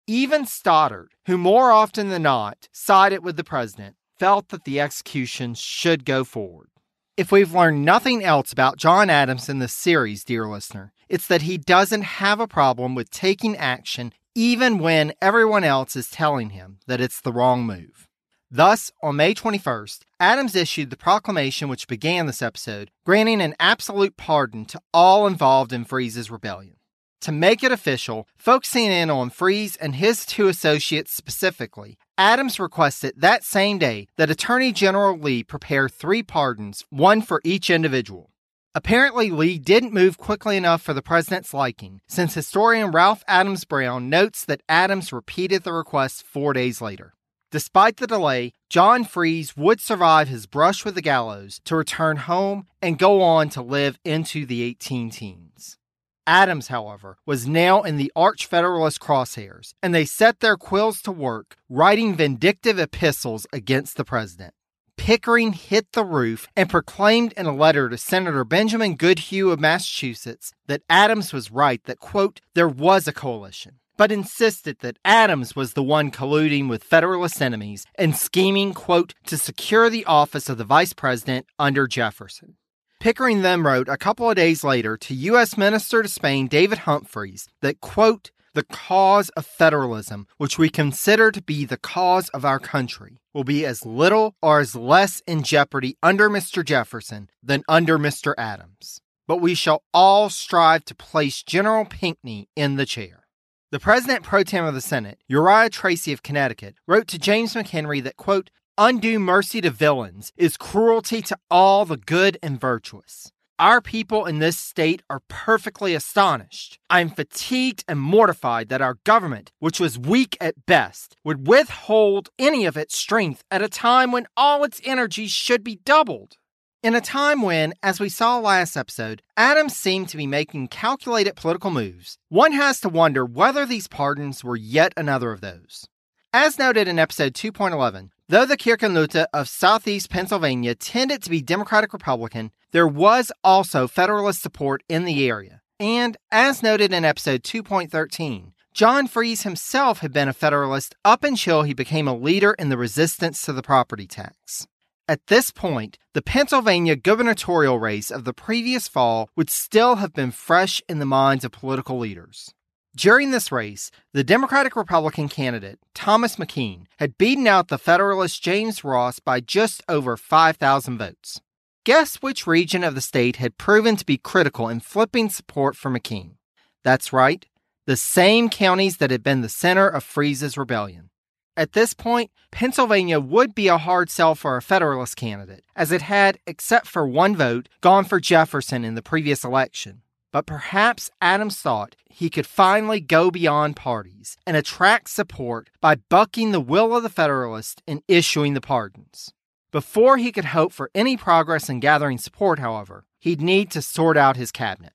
Even 0.06 0.46
Stoddert, 0.46 1.08
who 1.26 1.36
more 1.36 1.72
often 1.72 2.08
than 2.08 2.22
not 2.22 2.70
sided 2.72 3.22
with 3.22 3.36
the 3.36 3.44
president, 3.44 3.96
felt 4.18 4.48
that 4.48 4.64
the 4.64 4.80
execution 4.80 5.52
should 5.52 6.06
go 6.06 6.24
forward. 6.24 6.68
If 7.16 7.30
we've 7.30 7.54
learned 7.54 7.84
nothing 7.84 8.24
else 8.24 8.52
about 8.52 8.76
John 8.76 9.08
Adams 9.08 9.48
in 9.48 9.60
this 9.60 9.72
series, 9.72 10.24
dear 10.24 10.48
listener, 10.48 10.92
it's 11.08 11.28
that 11.28 11.42
he 11.42 11.56
doesn't 11.56 12.02
have 12.02 12.40
a 12.40 12.48
problem 12.48 12.96
with 12.96 13.08
taking 13.08 13.56
action 13.56 14.12
even 14.34 14.78
when 14.78 15.12
everyone 15.22 15.62
else 15.62 15.94
is 15.94 16.10
telling 16.10 16.50
him 16.50 16.80
that 16.88 17.00
it's 17.00 17.20
the 17.20 17.32
wrong 17.32 17.64
move. 17.64 18.08
Thus, 18.50 18.90
on 19.00 19.14
May 19.14 19.32
21st, 19.32 20.00
Adams 20.18 20.56
issued 20.56 20.90
the 20.90 20.96
proclamation 20.96 21.68
which 21.68 21.86
began 21.86 22.26
this 22.26 22.42
episode, 22.42 22.90
granting 23.06 23.40
an 23.40 23.54
absolute 23.60 24.16
pardon 24.16 24.64
to 24.64 24.80
all 24.92 25.28
involved 25.28 25.72
in 25.72 25.84
Fries's 25.84 26.32
rebellion. 26.32 26.78
To 27.20 27.30
make 27.30 27.62
it 27.62 27.70
official, 27.70 28.26
focusing 28.36 28.86
in 28.86 29.08
on 29.08 29.30
Fries 29.30 29.76
and 29.76 29.94
his 29.94 30.26
two 30.26 30.48
associates 30.48 31.14
specifically, 31.14 31.96
Adams 32.16 32.60
requested 32.60 33.12
that 33.16 33.42
same 33.42 33.76
day 33.76 34.06
that 34.16 34.30
Attorney 34.30 34.72
General 34.72 35.18
Lee 35.18 35.42
prepare 35.42 35.88
three 35.88 36.22
pardons, 36.22 36.84
one 36.88 37.20
for 37.20 37.40
each 37.42 37.68
individual. 37.70 38.30
Apparently, 38.72 39.30
Lee 39.30 39.58
didn't 39.58 39.92
move 39.92 40.16
quickly 40.16 40.56
enough 40.56 40.80
for 40.80 40.94
the 40.94 41.02
president's 41.02 41.52
liking, 41.52 42.00
since 42.06 42.34
historian 42.34 42.92
Ralph 42.92 43.24
Adams 43.26 43.64
Brown 43.64 44.08
notes 44.08 44.44
that 44.44 44.62
Adams 44.68 45.12
repeated 45.12 45.64
the 45.64 45.72
request 45.72 46.24
four 46.24 46.52
days 46.52 46.80
later. 46.80 47.14
Despite 47.50 47.96
the 47.96 48.06
delay, 48.06 48.52
John 48.70 49.04
Fries 49.04 49.56
would 49.56 49.80
survive 49.80 50.28
his 50.28 50.46
brush 50.46 50.84
with 50.84 50.94
the 50.94 51.02
gallows 51.02 51.60
to 51.64 51.74
return 51.74 52.16
home 52.16 52.66
and 52.80 52.98
go 52.98 53.22
on 53.22 53.48
to 53.50 53.62
live 53.62 53.98
into 54.04 54.46
the 54.46 54.62
18 54.62 55.10
teens. 55.10 55.78
Adams, 56.26 56.68
however, 56.68 57.16
was 57.26 57.46
now 57.46 57.82
in 57.82 57.96
the 57.96 58.12
arch 58.16 58.46
Federalist 58.46 59.00
crosshairs, 59.00 59.74
and 59.82 59.94
they 59.94 60.04
set 60.04 60.40
their 60.40 60.56
quills 60.56 61.00
to 61.02 61.12
work 61.12 61.56
writing 61.68 62.14
vindictive 62.14 62.78
epistles 62.78 63.46
against 63.52 63.96
the 63.96 64.04
president. 64.04 64.54
Pickering 64.96 65.52
hit 65.52 65.92
the 65.92 66.04
roof 66.04 66.46
and 66.54 66.70
proclaimed 66.70 67.32
in 67.32 67.46
a 67.46 67.54
letter 67.54 67.88
to 67.88 67.98
Senator 67.98 68.44
Benjamin 68.44 68.96
Goodhue 68.96 69.50
of 69.50 69.58
Massachusetts 69.58 70.52
that 70.66 70.82
Adams 70.88 71.32
was 71.32 71.50
right 71.50 71.82
that, 71.84 71.98
quote, 71.98 72.40
there 72.54 72.68
was 72.68 73.08
a 73.08 73.12
coalition 73.12 73.80
but 73.96 74.12
insisted 74.12 74.78
that 74.80 74.98
Adams 75.04 75.54
was 75.54 75.72
the 75.72 75.82
one 75.82 76.10
colluding 76.10 76.68
with 76.68 76.84
Federalist 76.84 77.40
enemies 77.40 77.84
and 77.96 78.16
scheming, 78.16 78.74
quote, 78.74 79.14
to 79.26 79.36
secure 79.36 79.88
the 79.88 80.04
office 80.04 80.48
of 80.48 80.58
the 80.58 80.64
vice 80.64 80.92
president 80.92 81.46
under 81.58 81.86
Jefferson. 81.86 82.56
Pickering 83.04 83.42
then 83.42 83.62
wrote 83.62 83.90
a 83.90 83.98
couple 83.98 84.30
of 84.30 84.36
days 84.36 84.64
later 84.64 84.96
to 84.96 85.14
U.S. 85.14 85.58
Minister 85.58 86.02
to 86.02 86.08
Spain 86.08 86.46
David 86.46 86.78
Humphreys 86.78 87.46
that, 87.60 87.82
quote, 87.82 88.30
the 88.54 88.62
cause 88.62 89.28
of 89.36 89.44
federalism, 89.44 90.26
which 90.38 90.56
we 90.56 90.70
consider 90.70 91.30
to 91.30 91.42
be 91.42 91.66
the 91.66 91.76
cause 91.76 92.30
of 92.30 92.46
our 92.46 92.58
country, 92.58 93.18
will 93.34 93.44
be 93.44 93.66
as 93.66 93.84
little 93.84 94.36
or 94.40 94.58
as 94.58 94.74
less 94.74 95.20
in 95.26 95.42
jeopardy 95.42 95.98
under 96.02 96.30
Mr. 96.30 96.64
Jefferson 96.64 97.28
than 97.42 97.62
under 97.68 97.98
Mr. 97.98 98.32
Adams. 98.38 99.02
But 99.28 99.42
we 99.42 99.54
shall 99.54 99.82
all 99.92 100.30
strive 100.30 100.86
to 100.86 100.94
place 100.94 101.42
General 101.42 101.84
Pinckney 101.84 102.48
in 102.56 102.76
the 102.76 102.86
chair. 102.86 103.26
The 103.70 103.80
president 103.80 104.22
pro 104.22 104.44
tem 104.44 104.64
of 104.64 104.72
the 104.72 104.80
Senate, 104.80 105.18
Uriah 105.28 105.68
Tracy 105.68 106.14
of 106.14 106.22
Connecticut, 106.22 106.76
wrote 106.86 107.08
to 107.08 107.18
James 107.18 107.52
McHenry 107.52 108.02
that, 108.02 108.16
quote, 108.16 108.48
undue 108.76 109.18
mercy 109.18 109.60
to 109.60 109.70
villains 109.70 110.32
is 110.36 110.56
cruelty 110.56 111.22
to 111.22 111.36
all 111.50 111.84
the 111.84 111.96
good 111.96 112.38
and 112.42 112.60
virtuous. 112.60 113.30
Our 113.58 113.80
people 113.80 114.26
in 114.26 114.40
this 114.40 114.58
state 114.58 115.02
are 115.08 115.22
perfectly 115.28 115.94
astonished. 115.94 116.80
I 116.90 117.00
am 117.00 117.10
fatigued 117.10 117.84
and 117.86 118.00
mortified 118.00 118.68
that 118.68 118.82
our 118.82 118.98
government, 119.04 119.52
which 119.60 119.78
was 119.78 119.96
weak 119.96 120.36
at 120.40 120.66
best, 120.66 121.16
would 121.22 121.46
withhold 121.46 122.30
any 122.36 122.64
of 122.64 122.76
its 122.76 122.96
strength 122.96 123.44
at 123.52 123.62
a 123.62 123.68
time 123.68 124.10
when 124.10 124.26
all 124.36 124.64
its 124.64 124.80
energies 124.84 125.30
should 125.30 125.62
be 125.62 125.76
doubled. 125.84 126.36
In 126.82 126.96
a 126.96 127.00
time 127.00 127.42
when, 127.42 127.74
as 127.82 128.00
we 128.00 128.08
saw 128.08 128.38
last 128.38 128.76
episode, 128.76 129.22
Adams 129.36 129.76
seemed 129.76 130.08
to 130.08 130.16
be 130.16 130.26
making 130.26 130.68
calculated 130.68 131.36
political 131.36 131.70
moves, 131.70 132.18
one 132.28 132.52
has 132.52 132.80
to 132.80 132.88
wonder 132.88 133.24
whether 133.24 133.64
these 133.64 133.86
pardons 133.86 134.42
were 134.42 134.56
yet 134.56 134.92
another 134.96 135.30
of 135.30 135.40
those. 135.40 135.86
As 136.32 136.58
noted 136.58 136.88
in 136.88 136.98
episode 136.98 137.34
2.11, 137.34 138.10
though 138.28 138.46
the 138.46 138.56
Kirchenleute 138.56 139.26
of 139.32 139.48
southeast 139.48 140.10
Pennsylvania 140.10 140.74
tended 140.74 141.22
to 141.22 141.30
be 141.30 141.42
Democratic 141.42 141.92
Republican, 141.92 142.50
there 142.72 142.88
was 142.88 143.30
also 143.42 143.86
Federalist 143.86 144.42
support 144.42 144.82
in 144.88 145.04
the 145.04 145.28
area. 145.28 145.60
And 145.78 146.16
as 146.30 146.62
noted 146.62 146.92
in 146.92 147.04
episode 147.04 147.42
2.13, 147.42 148.52
John 148.72 149.06
Fries 149.06 149.42
himself 149.42 150.00
had 150.00 150.12
been 150.12 150.28
a 150.28 150.32
Federalist 150.32 150.94
up 151.04 151.22
until 151.22 151.62
he 151.62 151.74
became 151.74 152.08
a 152.08 152.16
leader 152.16 152.54
in 152.58 152.70
the 152.70 152.76
resistance 152.76 153.42
to 153.42 153.52
the 153.52 153.62
property 153.62 154.06
tax. 154.06 154.66
At 155.06 155.26
this 155.26 155.50
point, 155.50 155.98
the 156.14 156.22
Pennsylvania 156.22 156.96
gubernatorial 156.96 157.78
race 157.78 158.10
of 158.10 158.24
the 158.24 158.32
previous 158.32 158.88
fall 158.88 159.28
would 159.36 159.50
still 159.50 159.96
have 159.96 160.14
been 160.14 160.30
fresh 160.30 160.80
in 160.88 160.98
the 160.98 161.04
minds 161.04 161.44
of 161.44 161.52
political 161.52 161.98
leaders. 161.98 162.54
During 162.96 163.32
this 163.32 163.50
race, 163.50 163.90
the 164.12 164.22
Democratic 164.22 164.76
Republican 164.76 165.28
candidate, 165.28 165.80
Thomas 165.94 166.36
McKean, 166.36 166.84
had 166.98 167.18
beaten 167.18 167.48
out 167.48 167.66
the 167.66 167.78
Federalist 167.78 168.40
James 168.40 168.84
Ross 168.84 169.18
by 169.18 169.40
just 169.40 169.82
over 169.88 170.16
5,000 170.16 170.98
votes. 170.98 171.40
Guess 171.84 172.22
which 172.22 172.46
region 172.46 172.84
of 172.84 172.94
the 172.94 173.00
state 173.00 173.36
had 173.36 173.58
proven 173.58 173.96
to 173.96 174.06
be 174.06 174.16
critical 174.16 174.68
in 174.68 174.78
flipping 174.78 175.28
support 175.28 175.74
for 175.76 175.90
McKean? 175.90 176.36
That's 176.84 177.12
right, 177.12 177.44
the 177.84 177.96
same 177.96 178.48
counties 178.48 178.98
that 178.98 179.10
had 179.10 179.24
been 179.24 179.40
the 179.40 179.48
center 179.48 179.88
of 179.88 180.04
Fries's 180.04 180.56
rebellion. 180.56 181.10
At 181.56 181.72
this 181.72 181.94
point, 181.94 182.30
Pennsylvania 182.52 183.18
would 183.18 183.56
be 183.56 183.66
a 183.66 183.78
hard 183.78 184.08
sell 184.08 184.36
for 184.36 184.56
a 184.56 184.62
Federalist 184.62 185.16
candidate, 185.16 185.64
as 185.74 185.90
it 185.90 186.02
had, 186.02 186.38
except 186.46 186.86
for 186.86 187.08
one 187.08 187.34
vote, 187.34 187.68
gone 187.80 188.04
for 188.04 188.20
Jefferson 188.20 188.84
in 188.84 188.94
the 188.94 189.02
previous 189.02 189.42
election. 189.42 190.02
But 190.34 190.46
perhaps 190.46 191.12
Adams 191.20 191.60
thought 191.60 191.94
he 192.06 192.28
could 192.28 192.44
finally 192.44 192.98
go 192.98 193.30
beyond 193.30 193.76
parties 193.76 194.36
and 194.44 194.56
attract 194.56 195.10
support 195.10 195.70
by 195.80 195.94
bucking 195.94 196.50
the 196.50 196.58
will 196.58 196.96
of 196.96 197.04
the 197.04 197.08
Federalists 197.08 197.80
and 197.86 198.02
issuing 198.08 198.54
the 198.54 198.60
pardons. 198.60 199.32
Before 199.70 200.16
he 200.16 200.32
could 200.32 200.46
hope 200.46 200.72
for 200.72 200.90
any 200.92 201.16
progress 201.16 201.68
in 201.68 201.78
gathering 201.78 202.18
support, 202.18 202.58
however, 202.58 203.04
he'd 203.20 203.40
need 203.40 203.70
to 203.70 203.80
sort 203.80 204.16
out 204.16 204.36
his 204.36 204.50
cabinet. 204.50 204.94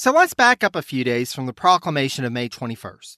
So 0.00 0.12
let's 0.12 0.32
back 0.32 0.64
up 0.64 0.74
a 0.74 0.80
few 0.80 1.04
days 1.04 1.34
from 1.34 1.44
the 1.44 1.52
proclamation 1.52 2.24
of 2.24 2.32
May 2.32 2.48
21st. 2.48 3.16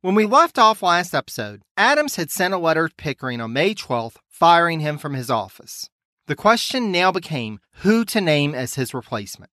When 0.00 0.14
we 0.14 0.24
left 0.24 0.58
off 0.58 0.82
last 0.82 1.14
episode, 1.14 1.60
Adams 1.76 2.16
had 2.16 2.30
sent 2.30 2.54
a 2.54 2.56
letter 2.56 2.88
to 2.88 2.94
Pickering 2.94 3.42
on 3.42 3.52
May 3.52 3.74
12th, 3.74 4.16
firing 4.30 4.80
him 4.80 4.96
from 4.96 5.12
his 5.12 5.28
office. 5.28 5.90
The 6.28 6.34
question 6.34 6.90
now 6.90 7.12
became 7.12 7.60
who 7.82 8.06
to 8.06 8.22
name 8.22 8.54
as 8.54 8.76
his 8.76 8.94
replacement. 8.94 9.50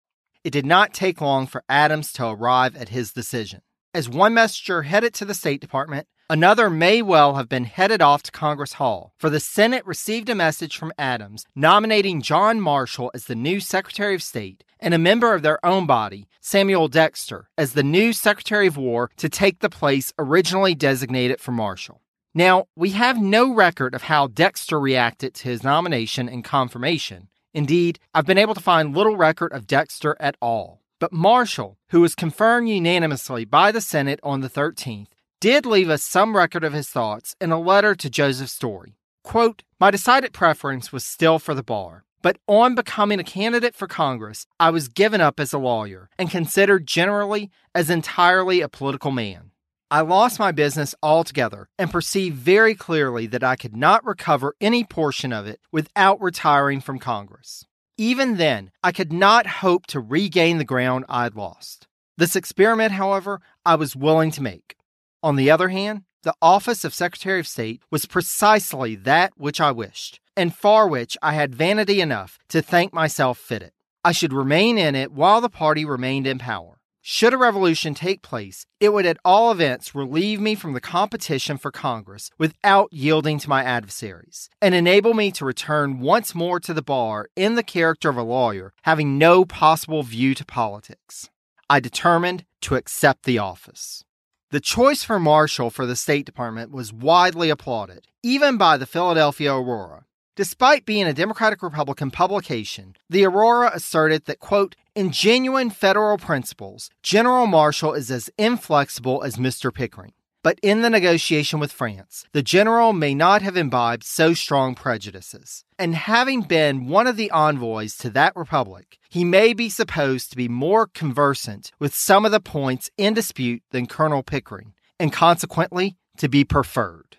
It 0.45 0.50
did 0.50 0.66
not 0.66 0.92
take 0.92 1.23
long 1.23 1.47
for 1.47 1.64
Adams 1.66 2.12
to 2.12 2.26
arrive 2.26 2.76
at 2.76 2.90
his 2.90 3.11
decision. 3.11 3.62
As 3.95 4.06
one 4.06 4.35
messenger 4.35 4.83
headed 4.83 5.14
to 5.14 5.25
the 5.25 5.33
State 5.33 5.62
Department, 5.62 6.06
another 6.28 6.68
may 6.68 7.00
well 7.00 7.37
have 7.37 7.49
been 7.49 7.64
headed 7.64 8.02
off 8.02 8.23
to 8.25 8.30
Congress 8.30 8.75
Hall, 8.75 9.14
for 9.16 9.30
the 9.30 9.40
Senate 9.40 9.87
received 9.87 10.28
a 10.28 10.35
message 10.35 10.76
from 10.76 10.92
Adams 10.99 11.47
nominating 11.54 12.21
John 12.21 12.61
Marshall 12.61 13.11
as 13.14 13.25
the 13.25 13.35
new 13.35 13.61
Secretary 13.61 14.14
of 14.14 14.23
State 14.23 14.62
and 14.87 14.95
a 14.95 14.99
member 14.99 15.35
of 15.35 15.43
their 15.43 15.59
own 15.66 15.85
body, 15.85 16.28
Samuel 16.40 16.87
Dexter, 16.87 17.49
as 17.59 17.73
the 17.73 17.83
new 17.83 18.12
Secretary 18.12 18.69
of 18.69 18.76
War 18.76 19.11
to 19.16 19.28
take 19.28 19.59
the 19.59 19.69
place 19.69 20.12
originally 20.16 20.76
designated 20.76 21.40
for 21.40 21.50
Marshall. 21.50 22.02
Now, 22.33 22.69
we 22.76 22.90
have 22.90 23.21
no 23.21 23.52
record 23.52 23.97
of 23.97 24.02
how 24.02 24.28
Dexter 24.28 24.78
reacted 24.78 25.35
to 25.35 25.49
his 25.49 25.64
nomination 25.64 26.28
and 26.28 26.45
confirmation. 26.45 27.26
Indeed, 27.52 27.99
I've 28.14 28.26
been 28.26 28.38
able 28.38 28.55
to 28.55 28.61
find 28.61 28.95
little 28.95 29.16
record 29.16 29.52
of 29.52 29.66
Dexter 29.66 30.16
at 30.21 30.37
all. 30.40 30.83
But 31.00 31.12
Marshall, 31.12 31.78
who 31.88 32.00
was 32.00 32.14
confirmed 32.14 32.69
unanimously 32.69 33.45
by 33.45 33.73
the 33.73 33.81
Senate 33.81 34.21
on 34.23 34.40
the 34.40 34.49
13th, 34.49 35.09
did 35.40 35.66
leave 35.66 35.90
us 35.90 36.05
some 36.05 36.37
record 36.37 36.62
of 36.62 36.75
his 36.75 36.90
thoughts 36.90 37.35
in 37.40 37.50
a 37.50 37.59
letter 37.61 37.97
to 37.97 38.09
Joseph 38.09 38.50
Story. 38.50 38.95
Quote, 39.25 39.64
My 39.81 39.90
decided 39.90 40.33
preference 40.33 40.93
was 40.93 41.02
still 41.02 41.40
for 41.40 41.55
the 41.55 41.64
bar, 41.64 42.05
but 42.23 42.39
on 42.47 42.75
becoming 42.75 43.21
a 43.21 43.25
candidate 43.25 43.75
for 43.75 43.87
Congress, 43.87 44.47
I 44.59 44.71
was 44.71 44.89
given 44.89 45.21
up 45.21 45.39
as 45.39 45.53
a 45.53 45.59
lawyer 45.59 46.09
and 46.19 46.31
considered 46.31 46.87
generally 46.87 47.51
as 47.75 47.91
entirely 47.91 48.61
a 48.61 48.69
political 48.69 49.11
man. 49.11 49.51
I 49.91 50.01
lost 50.01 50.41
my 50.41 50.51
business 50.51 50.97
altogether 51.03 51.69
and 51.79 51.93
perceived 51.93 52.37
very 52.37 52.75
clearly 52.75 53.27
that 53.29 53.45
I 53.45 53.55
could 53.55 53.77
not 53.77 54.05
recover 54.05 54.57
any 54.61 54.83
portion 54.83 55.33
of 55.33 55.47
it 55.47 55.61
without 55.71 56.21
retiring 56.21 56.81
from 56.81 56.99
Congress. 56.99 57.65
Even 57.97 58.37
then, 58.37 58.73
I 58.83 58.91
could 58.91 59.13
not 59.13 59.47
hope 59.47 59.87
to 59.87 60.01
regain 60.01 60.59
the 60.59 60.65
ground 60.65 61.05
I'd 61.09 61.37
lost. 61.37 61.87
This 62.19 62.35
experiment, 62.35 62.93
however, 62.93 63.41
I 63.65 63.77
was 63.77 63.95
willing 63.95 64.33
to 64.33 64.43
make. 64.43 64.77
On 65.23 65.37
the 65.37 65.51
other 65.51 65.69
hand, 65.69 66.03
the 66.23 66.35
office 66.43 66.85
of 66.85 66.93
Secretary 66.93 67.39
of 67.39 67.47
State 67.47 67.81
was 67.91 68.07
precisely 68.07 68.97
that 68.97 69.33
which 69.37 69.61
I 69.61 69.71
wished, 69.71 70.19
and 70.37 70.55
for 70.55 70.87
which 70.87 71.16
I 71.23 71.33
had 71.33 71.55
vanity 71.55 72.00
enough 72.00 72.38
to 72.50 72.62
think 72.62 72.93
myself 72.93 73.38
fitted. 73.38 73.73
I 74.05 74.12
should 74.12 74.33
remain 74.33 74.78
in 74.78 74.95
it 74.95 75.11
while 75.12 75.40
the 75.40 75.49
party 75.49 75.85
remained 75.85 76.26
in 76.26 76.38
power. 76.38 76.78
Should 77.09 77.33
a 77.33 77.38
revolution 77.38 77.95
take 77.95 78.21
place, 78.21 78.66
it 78.81 78.93
would 78.93 79.07
at 79.07 79.19
all 79.25 79.52
events 79.52 79.95
relieve 79.95 80.40
me 80.40 80.57
from 80.57 80.73
the 80.73 80.81
competition 80.81 81.57
for 81.57 81.71
Congress 81.71 82.31
without 82.37 82.93
yielding 82.93 83.38
to 83.38 83.49
my 83.49 83.62
adversaries, 83.62 84.50
and 84.61 84.75
enable 84.75 85.14
me 85.14 85.31
to 85.31 85.45
return 85.45 86.00
once 86.00 86.35
more 86.35 86.59
to 86.59 86.75
the 86.75 86.83
bar 86.83 87.28
in 87.37 87.55
the 87.55 87.62
character 87.62 88.09
of 88.09 88.16
a 88.16 88.25
lawyer, 88.25 88.73
having 88.83 89.19
no 89.19 89.45
possible 89.45 90.02
view 90.02 90.35
to 90.35 90.45
politics. 90.45 91.31
I 91.71 91.78
determined 91.78 92.45
to 92.62 92.75
accept 92.75 93.25
the 93.25 93.38
office. 93.38 94.02
The 94.50 94.61
choice 94.61 95.05
for 95.05 95.21
Marshall 95.21 95.71
for 95.71 95.87
the 95.87 95.95
State 95.95 96.26
Department 96.26 96.73
was 96.73 96.93
widely 96.93 97.50
applauded, 97.50 98.07
even 98.25 98.57
by 98.57 98.76
the 98.76 98.87
Philadelphia 98.87 99.55
Aurora. 99.55 100.07
Despite 100.37 100.85
being 100.85 101.07
a 101.07 101.14
Democratic 101.14 101.62
Republican 101.62 102.11
publication, 102.11 102.95
the 103.09 103.25
Aurora 103.25 103.71
asserted 103.73 104.26
that, 104.26 104.38
quote, 104.38 104.76
in 104.95 105.11
genuine 105.11 105.71
federal 105.71 106.19
principles, 106.19 106.90
General 107.02 107.47
Marshall 107.47 107.95
is 107.95 108.11
as 108.11 108.28
inflexible 108.37 109.23
as 109.23 109.37
Mr. 109.37 109.73
Pickering. 109.73 110.12
But 110.43 110.59
in 110.62 110.83
the 110.83 110.90
negotiation 110.90 111.59
with 111.59 111.73
France, 111.73 112.26
the 112.33 112.43
general 112.43 112.93
may 112.93 113.14
not 113.14 113.40
have 113.40 113.57
imbibed 113.57 114.05
so 114.05 114.35
strong 114.35 114.75
prejudices. 114.75 115.64
And 115.78 115.95
having 115.95 116.43
been 116.43 116.87
one 116.87 117.07
of 117.07 117.16
the 117.16 117.31
envoys 117.31 117.97
to 117.97 118.11
that 118.11 118.37
republic, 118.37 118.99
he 119.09 119.25
may 119.25 119.55
be 119.55 119.71
supposed 119.71 120.28
to 120.31 120.37
be 120.37 120.49
more 120.49 120.87
conversant 120.87 121.73
with 121.78 121.95
some 121.95 122.26
of 122.26 122.31
the 122.31 122.40
points 122.40 122.90
in 122.99 123.14
dispute 123.14 123.62
than 123.71 123.87
Colonel 123.87 124.23
Pickering, 124.23 124.75
and 125.00 125.11
consequently 125.11 125.97
to 126.19 126.28
be 126.28 126.45
preferred. 126.45 127.16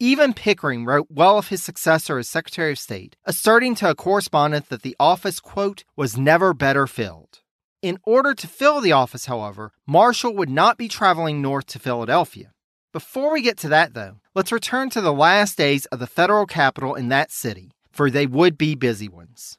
Even 0.00 0.32
Pickering 0.32 0.84
wrote 0.84 1.08
well 1.10 1.38
of 1.38 1.48
his 1.48 1.60
successor 1.60 2.18
as 2.18 2.28
Secretary 2.28 2.70
of 2.70 2.78
State, 2.78 3.16
asserting 3.24 3.74
to 3.74 3.90
a 3.90 3.96
correspondent 3.96 4.68
that 4.68 4.82
the 4.82 4.94
office, 5.00 5.40
quote, 5.40 5.82
was 5.96 6.16
never 6.16 6.54
better 6.54 6.86
filled. 6.86 7.40
In 7.82 7.98
order 8.04 8.32
to 8.32 8.46
fill 8.46 8.80
the 8.80 8.92
office, 8.92 9.26
however, 9.26 9.72
Marshall 9.88 10.36
would 10.36 10.50
not 10.50 10.78
be 10.78 10.86
traveling 10.86 11.42
north 11.42 11.66
to 11.66 11.80
Philadelphia. 11.80 12.52
Before 12.92 13.32
we 13.32 13.42
get 13.42 13.58
to 13.58 13.68
that, 13.70 13.94
though, 13.94 14.20
let's 14.36 14.52
return 14.52 14.88
to 14.90 15.00
the 15.00 15.12
last 15.12 15.58
days 15.58 15.84
of 15.86 15.98
the 15.98 16.06
federal 16.06 16.46
capital 16.46 16.94
in 16.94 17.08
that 17.08 17.32
city, 17.32 17.72
for 17.90 18.08
they 18.08 18.26
would 18.26 18.56
be 18.56 18.76
busy 18.76 19.08
ones. 19.08 19.58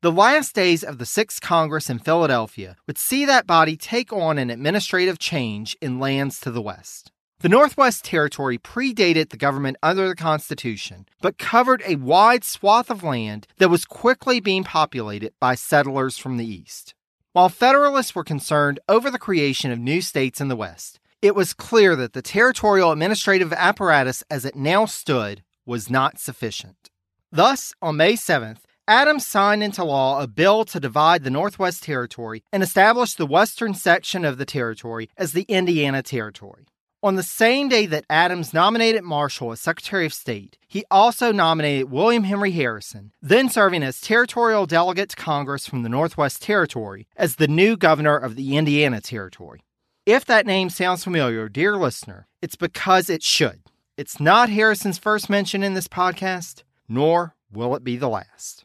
The 0.00 0.10
last 0.10 0.54
days 0.54 0.82
of 0.82 0.96
the 0.96 1.06
Sixth 1.06 1.42
Congress 1.42 1.90
in 1.90 1.98
Philadelphia 1.98 2.76
would 2.86 2.96
see 2.96 3.26
that 3.26 3.46
body 3.46 3.76
take 3.76 4.14
on 4.14 4.38
an 4.38 4.48
administrative 4.48 5.18
change 5.18 5.76
in 5.82 6.00
lands 6.00 6.40
to 6.40 6.50
the 6.50 6.62
west. 6.62 7.10
The 7.44 7.50
Northwest 7.50 8.06
Territory 8.06 8.56
predated 8.56 9.28
the 9.28 9.36
government 9.36 9.76
under 9.82 10.08
the 10.08 10.16
Constitution, 10.16 11.06
but 11.20 11.36
covered 11.36 11.82
a 11.84 11.96
wide 11.96 12.42
swath 12.42 12.88
of 12.88 13.02
land 13.02 13.46
that 13.58 13.68
was 13.68 13.84
quickly 13.84 14.40
being 14.40 14.64
populated 14.64 15.34
by 15.40 15.54
settlers 15.54 16.16
from 16.16 16.38
the 16.38 16.46
East. 16.46 16.94
While 17.34 17.50
Federalists 17.50 18.14
were 18.14 18.24
concerned 18.24 18.80
over 18.88 19.10
the 19.10 19.18
creation 19.18 19.70
of 19.70 19.78
new 19.78 20.00
states 20.00 20.40
in 20.40 20.48
the 20.48 20.56
West, 20.56 21.00
it 21.20 21.34
was 21.34 21.52
clear 21.52 21.94
that 21.96 22.14
the 22.14 22.22
territorial 22.22 22.92
administrative 22.92 23.52
apparatus 23.52 24.24
as 24.30 24.46
it 24.46 24.56
now 24.56 24.86
stood 24.86 25.42
was 25.66 25.90
not 25.90 26.18
sufficient. 26.18 26.88
Thus, 27.30 27.74
on 27.82 27.98
May 27.98 28.14
7th, 28.14 28.60
Adams 28.88 29.26
signed 29.26 29.62
into 29.62 29.84
law 29.84 30.22
a 30.22 30.26
bill 30.26 30.64
to 30.64 30.80
divide 30.80 31.24
the 31.24 31.30
Northwest 31.30 31.82
Territory 31.82 32.42
and 32.50 32.62
establish 32.62 33.12
the 33.12 33.26
western 33.26 33.74
section 33.74 34.24
of 34.24 34.38
the 34.38 34.46
territory 34.46 35.10
as 35.18 35.32
the 35.32 35.42
Indiana 35.42 36.02
Territory. 36.02 36.64
On 37.04 37.16
the 37.16 37.22
same 37.22 37.68
day 37.68 37.84
that 37.84 38.06
Adams 38.08 38.54
nominated 38.54 39.04
Marshall 39.04 39.52
as 39.52 39.60
Secretary 39.60 40.06
of 40.06 40.14
State, 40.14 40.56
he 40.66 40.86
also 40.90 41.32
nominated 41.32 41.90
William 41.90 42.24
Henry 42.24 42.52
Harrison, 42.52 43.12
then 43.20 43.50
serving 43.50 43.82
as 43.82 44.00
territorial 44.00 44.64
delegate 44.64 45.10
to 45.10 45.16
Congress 45.16 45.66
from 45.66 45.82
the 45.82 45.90
Northwest 45.90 46.40
Territory, 46.40 47.06
as 47.14 47.36
the 47.36 47.46
new 47.46 47.76
governor 47.76 48.16
of 48.16 48.36
the 48.36 48.56
Indiana 48.56 49.02
Territory. 49.02 49.60
If 50.06 50.24
that 50.24 50.46
name 50.46 50.70
sounds 50.70 51.04
familiar, 51.04 51.50
dear 51.50 51.76
listener, 51.76 52.26
it's 52.40 52.56
because 52.56 53.10
it 53.10 53.22
should. 53.22 53.60
It's 53.98 54.18
not 54.18 54.48
Harrison's 54.48 54.96
first 54.96 55.28
mention 55.28 55.62
in 55.62 55.74
this 55.74 55.88
podcast, 55.88 56.62
nor 56.88 57.34
will 57.52 57.76
it 57.76 57.84
be 57.84 57.98
the 57.98 58.08
last. 58.08 58.64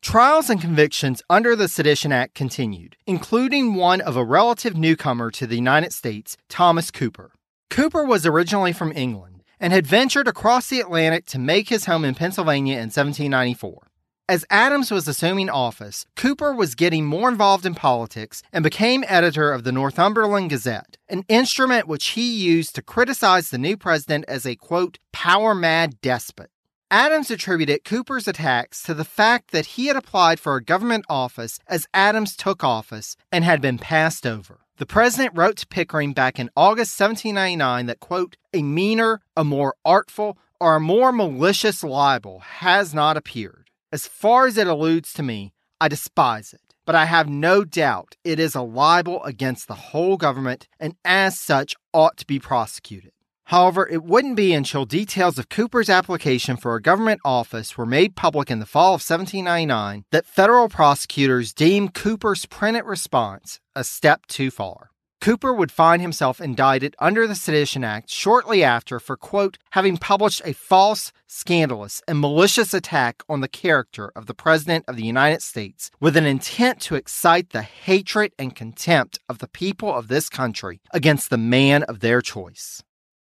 Trials 0.00 0.48
and 0.48 0.58
convictions 0.58 1.20
under 1.28 1.54
the 1.54 1.68
Sedition 1.68 2.12
Act 2.12 2.34
continued, 2.34 2.96
including 3.06 3.74
one 3.74 4.00
of 4.00 4.16
a 4.16 4.24
relative 4.24 4.74
newcomer 4.74 5.30
to 5.32 5.46
the 5.46 5.56
United 5.56 5.92
States, 5.92 6.38
Thomas 6.48 6.90
Cooper. 6.90 7.32
Cooper 7.74 8.04
was 8.04 8.24
originally 8.24 8.72
from 8.72 8.92
England 8.94 9.42
and 9.58 9.72
had 9.72 9.84
ventured 9.84 10.28
across 10.28 10.68
the 10.68 10.78
Atlantic 10.78 11.26
to 11.26 11.40
make 11.40 11.70
his 11.70 11.86
home 11.86 12.04
in 12.04 12.14
Pennsylvania 12.14 12.74
in 12.74 12.88
1794. 12.88 13.88
As 14.28 14.44
Adams 14.48 14.92
was 14.92 15.08
assuming 15.08 15.50
office, 15.50 16.06
Cooper 16.14 16.54
was 16.54 16.76
getting 16.76 17.04
more 17.04 17.28
involved 17.28 17.66
in 17.66 17.74
politics 17.74 18.44
and 18.52 18.62
became 18.62 19.02
editor 19.08 19.50
of 19.52 19.64
the 19.64 19.72
Northumberland 19.72 20.50
Gazette, 20.50 20.98
an 21.08 21.24
instrument 21.28 21.88
which 21.88 22.10
he 22.10 22.32
used 22.32 22.76
to 22.76 22.80
criticize 22.80 23.50
the 23.50 23.58
new 23.58 23.76
president 23.76 24.24
as 24.28 24.46
a 24.46 24.54
quote, 24.54 25.00
power 25.10 25.52
mad 25.52 26.00
despot. 26.00 26.50
Adams 26.92 27.28
attributed 27.28 27.82
Cooper's 27.82 28.28
attacks 28.28 28.84
to 28.84 28.94
the 28.94 29.04
fact 29.04 29.50
that 29.50 29.66
he 29.74 29.86
had 29.86 29.96
applied 29.96 30.38
for 30.38 30.54
a 30.54 30.62
government 30.62 31.04
office 31.08 31.58
as 31.66 31.88
Adams 31.92 32.36
took 32.36 32.62
office 32.62 33.16
and 33.32 33.42
had 33.42 33.60
been 33.60 33.78
passed 33.78 34.24
over. 34.24 34.63
The 34.76 34.86
president 34.86 35.36
wrote 35.36 35.58
to 35.58 35.68
Pickering 35.68 36.14
back 36.14 36.40
in 36.40 36.50
August 36.56 36.98
1799 36.98 37.86
that, 37.86 38.00
quote, 38.00 38.36
a 38.52 38.60
meaner, 38.64 39.20
a 39.36 39.44
more 39.44 39.76
artful, 39.84 40.36
or 40.58 40.74
a 40.74 40.80
more 40.80 41.12
malicious 41.12 41.84
libel 41.84 42.40
has 42.40 42.92
not 42.92 43.16
appeared. 43.16 43.70
As 43.92 44.08
far 44.08 44.48
as 44.48 44.58
it 44.58 44.66
alludes 44.66 45.12
to 45.12 45.22
me, 45.22 45.52
I 45.80 45.86
despise 45.86 46.52
it, 46.52 46.74
but 46.84 46.96
I 46.96 47.04
have 47.04 47.28
no 47.28 47.62
doubt 47.62 48.16
it 48.24 48.40
is 48.40 48.56
a 48.56 48.62
libel 48.62 49.22
against 49.22 49.68
the 49.68 49.74
whole 49.74 50.16
government 50.16 50.66
and 50.80 50.96
as 51.04 51.38
such 51.38 51.76
ought 51.92 52.16
to 52.16 52.26
be 52.26 52.40
prosecuted. 52.40 53.12
However, 53.46 53.86
it 53.86 54.02
wouldn't 54.02 54.36
be 54.36 54.54
until 54.54 54.86
details 54.86 55.38
of 55.38 55.48
Cooper's 55.48 55.90
application 55.90 56.56
for 56.56 56.74
a 56.74 56.82
government 56.82 57.20
office 57.24 57.76
were 57.76 57.86
made 57.86 58.16
public 58.16 58.50
in 58.50 58.58
the 58.58 58.66
fall 58.66 58.94
of 58.94 59.02
1799 59.02 60.04
that 60.10 60.26
federal 60.26 60.68
prosecutors 60.68 61.52
deemed 61.52 61.94
Cooper's 61.94 62.46
printed 62.46 62.84
response 62.84 63.60
a 63.76 63.84
step 63.84 64.26
too 64.26 64.50
far. 64.50 64.90
Cooper 65.20 65.54
would 65.54 65.72
find 65.72 66.02
himself 66.02 66.38
indicted 66.38 66.94
under 66.98 67.26
the 67.26 67.34
Sedition 67.34 67.82
Act 67.82 68.10
shortly 68.10 68.62
after 68.62 69.00
for, 69.00 69.16
quote, 69.16 69.56
having 69.70 69.96
published 69.96 70.42
a 70.44 70.52
false, 70.52 71.12
scandalous, 71.26 72.02
and 72.06 72.20
malicious 72.20 72.74
attack 72.74 73.22
on 73.26 73.40
the 73.40 73.48
character 73.48 74.12
of 74.14 74.26
the 74.26 74.34
President 74.34 74.84
of 74.86 74.96
the 74.96 75.06
United 75.06 75.40
States 75.40 75.90
with 75.98 76.16
an 76.18 76.26
intent 76.26 76.78
to 76.82 76.94
excite 76.94 77.50
the 77.50 77.62
hatred 77.62 78.32
and 78.38 78.54
contempt 78.54 79.18
of 79.26 79.38
the 79.38 79.48
people 79.48 79.94
of 79.94 80.08
this 80.08 80.28
country 80.28 80.80
against 80.92 81.30
the 81.30 81.38
man 81.38 81.82
of 81.84 82.00
their 82.00 82.20
choice. 82.20 82.82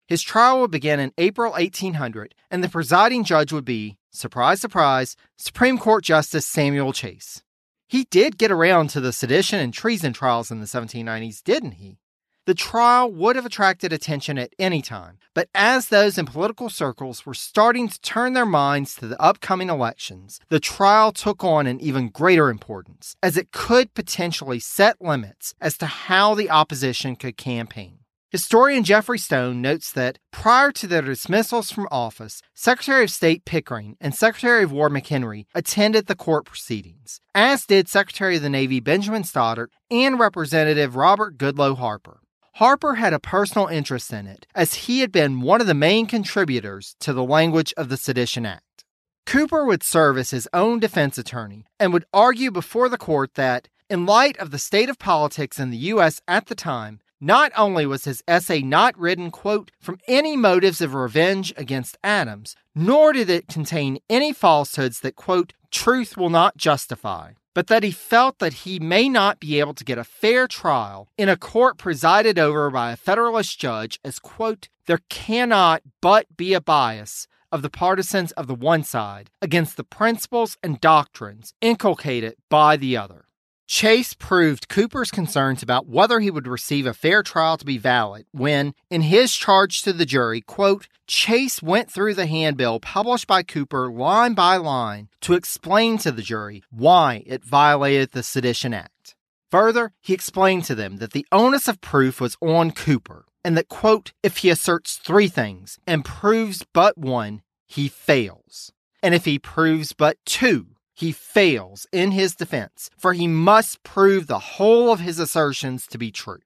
His 0.08 0.24
trial 0.24 0.62
would 0.62 0.72
begin 0.72 1.02
in 1.02 1.12
April 1.18 1.52
1800, 1.52 2.34
and 2.50 2.64
the 2.64 2.70
presiding 2.70 3.26
judge 3.26 3.52
would 3.52 3.66
be, 3.66 3.98
surprise, 4.10 4.62
surprise, 4.62 5.18
Supreme 5.36 5.78
Court 5.78 6.04
Justice 6.04 6.48
Samuel 6.48 6.94
Chase. 6.94 7.44
He 7.88 8.06
did 8.06 8.38
get 8.38 8.50
around 8.50 8.90
to 8.92 9.02
the 9.02 9.12
sedition 9.12 9.60
and 9.60 9.74
treason 9.74 10.13
trials 10.13 10.50
in 10.50 10.62
the 10.62 10.65
1790s, 10.65 11.43
didn't 11.43 11.74
he? 11.74 12.00
The 12.46 12.54
trial 12.54 13.12
would 13.12 13.36
have 13.36 13.46
attracted 13.46 13.91
attention 13.91 14.38
at 14.38 14.54
any 14.58 14.82
time, 14.82 15.17
but 15.34 15.50
as 15.54 15.89
those 15.89 16.17
in 16.17 16.26
political 16.26 16.70
circles 16.70 17.26
were 17.26 17.34
starting 17.34 17.89
to 17.89 18.00
turn 18.00 18.32
their 18.32 18.46
minds 18.46 18.96
to 18.96 19.08
the 19.08 19.22
upcoming 19.22 19.70
elections, 19.70 20.39
the 20.48 20.62
trial 20.62 21.12
took 21.12 21.43
on 21.43 21.67
an 21.67 21.82
even 21.82 22.08
greater 22.08 22.50
importance, 22.50 23.17
as 23.22 23.36
it 23.36 23.52
could 23.52 23.93
potentially 23.93 24.60
set 24.60 25.02
limits 25.02 25.54
as 25.60 25.78
to 25.80 25.86
how 25.86 26.34
the 26.34 26.50
opposition 26.50 27.17
could 27.17 27.36
campaign. 27.36 27.97
Historian 28.30 28.84
Geoffrey 28.84 29.20
Stone 29.20 29.62
notes 29.62 29.90
that 29.94 30.20
prior 30.32 30.74
to 30.74 30.86
their 30.86 31.02
dismissals 31.02 31.72
from 31.72 31.88
office, 31.90 32.42
Secretary 32.54 33.06
of 33.06 33.10
State 33.10 33.46
Pickering 33.46 33.96
and 34.02 34.13
Secretary 34.13 34.63
of 34.63 34.72
War 34.74 34.90
McHenry 34.90 35.46
attended 35.56 36.08
the 36.08 36.16
court 36.16 36.44
proceedings, 36.44 37.22
as 37.34 37.66
did 37.66 37.88
Secretary 37.88 38.36
of 38.36 38.42
the 38.42 38.50
Navy 38.50 38.82
Benjamin 38.82 39.24
Stoddert 39.24 39.70
and 39.90 40.20
Representative 40.20 40.98
Robert 40.98 41.38
Goodloe 41.38 41.78
Harper. 41.78 42.20
Harper 42.56 42.96
had 42.96 43.13
a 43.13 43.20
personal 43.20 43.68
interest 43.68 44.12
in 44.12 44.28
it, 44.28 44.46
as 44.54 44.74
he 44.74 45.00
had 45.00 45.13
been 45.13 45.40
one 45.40 45.62
of 45.62 45.68
the 45.68 45.74
main 45.74 46.06
contributors 46.06 46.98
to 47.00 47.13
the 47.13 47.24
language 47.24 47.74
of 47.78 47.88
the 47.88 47.96
Sedition 47.96 48.46
Act. 48.46 48.84
Cooper 49.26 49.63
would 49.63 49.84
serve 49.84 50.18
as 50.18 50.32
his 50.32 50.50
own 50.52 50.80
defense 50.80 51.18
attorney 51.18 51.63
and 51.80 51.94
would 51.94 52.06
argue 52.13 52.52
before 52.52 52.90
the 52.90 52.98
court 52.98 53.36
that, 53.36 53.70
in 53.90 54.06
light 54.06 54.36
of 54.36 54.52
the 54.52 54.60
state 54.60 54.90
of 54.90 55.00
politics 55.00 55.60
in 55.60 55.70
the 55.70 55.78
U.S. 55.78 56.22
at 56.28 56.48
the 56.48 56.56
time, 56.56 57.00
not 57.19 57.51
only 57.58 57.86
was 57.86 58.06
his 58.06 58.23
essay 58.27 58.62
not 58.62 58.97
written, 58.97 59.32
quote, 59.32 59.71
from 59.80 59.99
any 60.08 60.38
motives 60.38 60.82
of 60.82 60.93
revenge 60.93 61.53
against 61.58 61.97
Adams, 62.03 62.56
nor 62.75 63.13
did 63.13 63.30
it 63.30 63.47
contain 63.47 63.99
any 64.10 64.34
falsehoods 64.34 64.99
that, 65.01 65.15
quote, 65.15 65.53
truth 65.71 66.15
will 66.15 66.30
not 66.30 66.58
justify, 66.58 67.32
but 67.53 67.67
that 67.67 67.84
he 67.84 67.91
felt 67.91 68.39
that 68.39 68.53
he 68.53 68.80
may 68.80 69.10
not 69.10 69.39
be 69.39 69.60
able 69.60 69.73
to 69.73 69.84
get 69.84 69.97
a 69.97 70.03
fair 70.03 70.47
trial 70.47 71.10
in 71.17 71.30
a 71.30 71.38
court 71.38 71.77
presided 71.77 72.38
over 72.38 72.69
by 72.69 72.91
a 72.91 72.97
Federalist 72.97 73.60
judge, 73.60 73.99
as, 74.03 74.19
quote, 74.19 74.69
there 74.86 75.01
cannot 75.10 75.82
but 76.01 76.38
be 76.38 76.53
a 76.53 76.62
bias 76.62 77.27
of 77.51 77.62
the 77.62 77.69
partisans 77.69 78.32
of 78.34 78.47
the 78.47 78.56
one 78.56 78.84
side 78.84 79.30
against 79.41 79.77
the 79.77 79.84
principles 79.84 80.58
and 80.62 80.82
doctrines 80.82 81.53
inculcated 81.62 82.36
by 82.49 82.77
the 82.77 82.95
other. 82.97 83.27
Chase 83.67 84.13
proved 84.13 84.69
Cooper's 84.69 85.12
concerns 85.12 85.62
about 85.62 85.88
whether 85.88 86.21
he 86.21 86.32
would 86.32 86.47
receive 86.47 86.86
a 86.86 86.93
fair 86.93 87.21
trial 87.21 87.58
to 87.58 87.65
be 87.65 87.77
valid 87.77 88.25
when, 88.32 88.73
in 88.89 89.01
his 89.01 89.36
charge 89.36 89.82
to 89.82 89.91
the 89.91 90.06
jury, 90.06 90.39
quote, 90.39 90.88
Chase 91.06 91.62
went 91.62 91.91
through 91.91 92.13
the 92.13 92.27
handbill 92.27 92.80
published 92.80 93.27
by 93.27 93.43
Cooper 93.43 93.91
line 93.91 94.34
by 94.34 94.56
line 94.56 95.10
to 95.19 95.34
explain 95.34 95.97
to 95.97 96.13
the 96.13 96.21
jury 96.21 96.63
why 96.71 97.23
it 97.25 97.43
violated 97.43 98.12
the 98.12 98.23
Sedition 98.23 98.73
Act. 98.73 99.15
Further, 99.51 99.91
he 100.01 100.13
explained 100.13 100.63
to 100.65 100.75
them 100.75 100.97
that 100.97 101.12
the 101.12 101.25
onus 101.32 101.67
of 101.67 101.82
proof 101.82 102.21
was 102.21 102.38
on 102.41 102.71
Cooper, 102.71 103.25
and 103.43 103.58
that, 103.58 103.67
quote, 103.67 104.13
if 104.23 104.38
he 104.38 104.49
asserts 104.49 104.95
three 104.95 105.27
things 105.27 105.77
and 105.86 106.06
proves 106.06 106.65
but 106.73 106.97
one, 106.97 107.41
he 107.65 107.89
fails. 107.89 108.71
And 109.03 109.13
if 109.13 109.25
he 109.25 109.39
proves 109.39 109.91
but 109.91 110.17
two, 110.25 110.67
he 110.98 111.12
fails 111.12 111.86
in 111.92 112.10
his 112.10 112.36
defense, 112.36 112.90
for 112.98 113.14
he 113.14 113.28
must 113.28 113.84
prove 113.84 114.26
the 114.26 114.40
whole 114.40 114.92
of 114.92 115.00
his 115.00 115.20
assertions 115.20 115.86
to 115.86 115.98
be 116.00 116.10
true. 116.10 116.40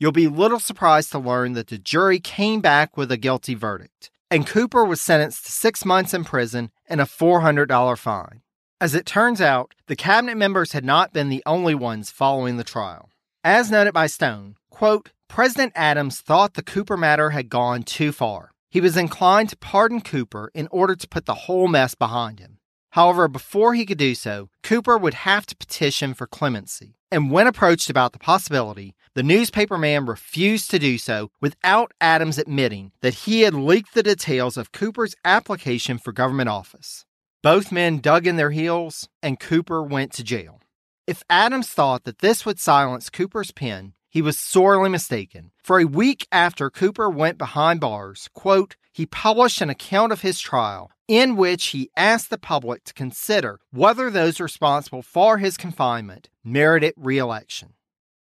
You'll 0.00 0.10
be 0.10 0.26
little 0.26 0.58
surprised 0.58 1.12
to 1.12 1.20
learn 1.20 1.52
that 1.52 1.68
the 1.68 1.78
jury 1.78 2.18
came 2.18 2.60
back 2.60 2.96
with 2.96 3.12
a 3.12 3.16
guilty 3.16 3.54
verdict, 3.54 4.10
and 4.28 4.44
Cooper 4.44 4.84
was 4.84 5.00
sentenced 5.00 5.46
to 5.46 5.52
six 5.52 5.84
months 5.84 6.12
in 6.12 6.24
prison 6.24 6.72
and 6.88 7.00
a 7.00 7.04
$400 7.04 7.96
fine. 7.96 8.42
As 8.80 8.96
it 8.96 9.06
turns 9.06 9.40
out, 9.40 9.72
the 9.86 9.94
cabinet 9.94 10.36
members 10.36 10.72
had 10.72 10.84
not 10.84 11.12
been 11.12 11.28
the 11.28 11.44
only 11.46 11.76
ones 11.76 12.10
following 12.10 12.56
the 12.56 12.64
trial. 12.64 13.08
As 13.44 13.70
noted 13.70 13.94
by 13.94 14.08
Stone, 14.08 14.56
quote, 14.68 15.12
President 15.28 15.72
Adams 15.76 16.20
thought 16.20 16.54
the 16.54 16.64
Cooper 16.64 16.96
matter 16.96 17.30
had 17.30 17.48
gone 17.48 17.84
too 17.84 18.10
far. 18.10 18.50
He 18.68 18.80
was 18.80 18.96
inclined 18.96 19.50
to 19.50 19.56
pardon 19.56 20.00
Cooper 20.00 20.50
in 20.54 20.66
order 20.72 20.96
to 20.96 21.06
put 21.06 21.26
the 21.26 21.46
whole 21.46 21.68
mess 21.68 21.94
behind 21.94 22.40
him. 22.40 22.58
However, 22.92 23.26
before 23.26 23.74
he 23.74 23.86
could 23.86 23.98
do 23.98 24.14
so, 24.14 24.48
Cooper 24.62 24.98
would 24.98 25.14
have 25.14 25.46
to 25.46 25.56
petition 25.56 26.12
for 26.12 26.26
clemency. 26.26 26.96
And 27.10 27.30
when 27.30 27.46
approached 27.46 27.88
about 27.88 28.12
the 28.12 28.18
possibility, 28.18 28.94
the 29.14 29.22
newspaper 29.22 29.78
man 29.78 30.04
refused 30.06 30.70
to 30.70 30.78
do 30.78 30.98
so 30.98 31.30
without 31.40 31.92
Adams 32.00 32.38
admitting 32.38 32.92
that 33.00 33.14
he 33.24 33.42
had 33.42 33.54
leaked 33.54 33.94
the 33.94 34.02
details 34.02 34.58
of 34.58 34.72
Cooper's 34.72 35.14
application 35.24 35.96
for 35.98 36.12
government 36.12 36.50
office. 36.50 37.06
Both 37.42 37.72
men 37.72 37.98
dug 37.98 38.26
in 38.26 38.36
their 38.36 38.50
heels, 38.50 39.08
and 39.22 39.40
Cooper 39.40 39.82
went 39.82 40.12
to 40.12 40.22
jail. 40.22 40.60
If 41.06 41.22
Adams 41.30 41.68
thought 41.68 42.04
that 42.04 42.18
this 42.18 42.44
would 42.44 42.60
silence 42.60 43.08
Cooper's 43.10 43.50
pen, 43.52 43.94
he 44.12 44.20
was 44.20 44.38
sorely 44.38 44.90
mistaken. 44.90 45.50
For 45.64 45.80
a 45.80 45.86
week 45.86 46.26
after 46.30 46.68
Cooper 46.68 47.08
went 47.08 47.38
behind 47.38 47.80
bars, 47.80 48.28
quote, 48.34 48.76
he 48.92 49.06
published 49.06 49.62
an 49.62 49.70
account 49.70 50.12
of 50.12 50.20
his 50.20 50.38
trial 50.38 50.90
in 51.08 51.34
which 51.34 51.68
he 51.68 51.90
asked 51.96 52.28
the 52.28 52.36
public 52.36 52.84
to 52.84 52.92
consider 52.92 53.58
whether 53.70 54.10
those 54.10 54.38
responsible 54.38 55.00
for 55.00 55.38
his 55.38 55.56
confinement 55.56 56.28
merited 56.44 56.92
reelection. 56.98 57.70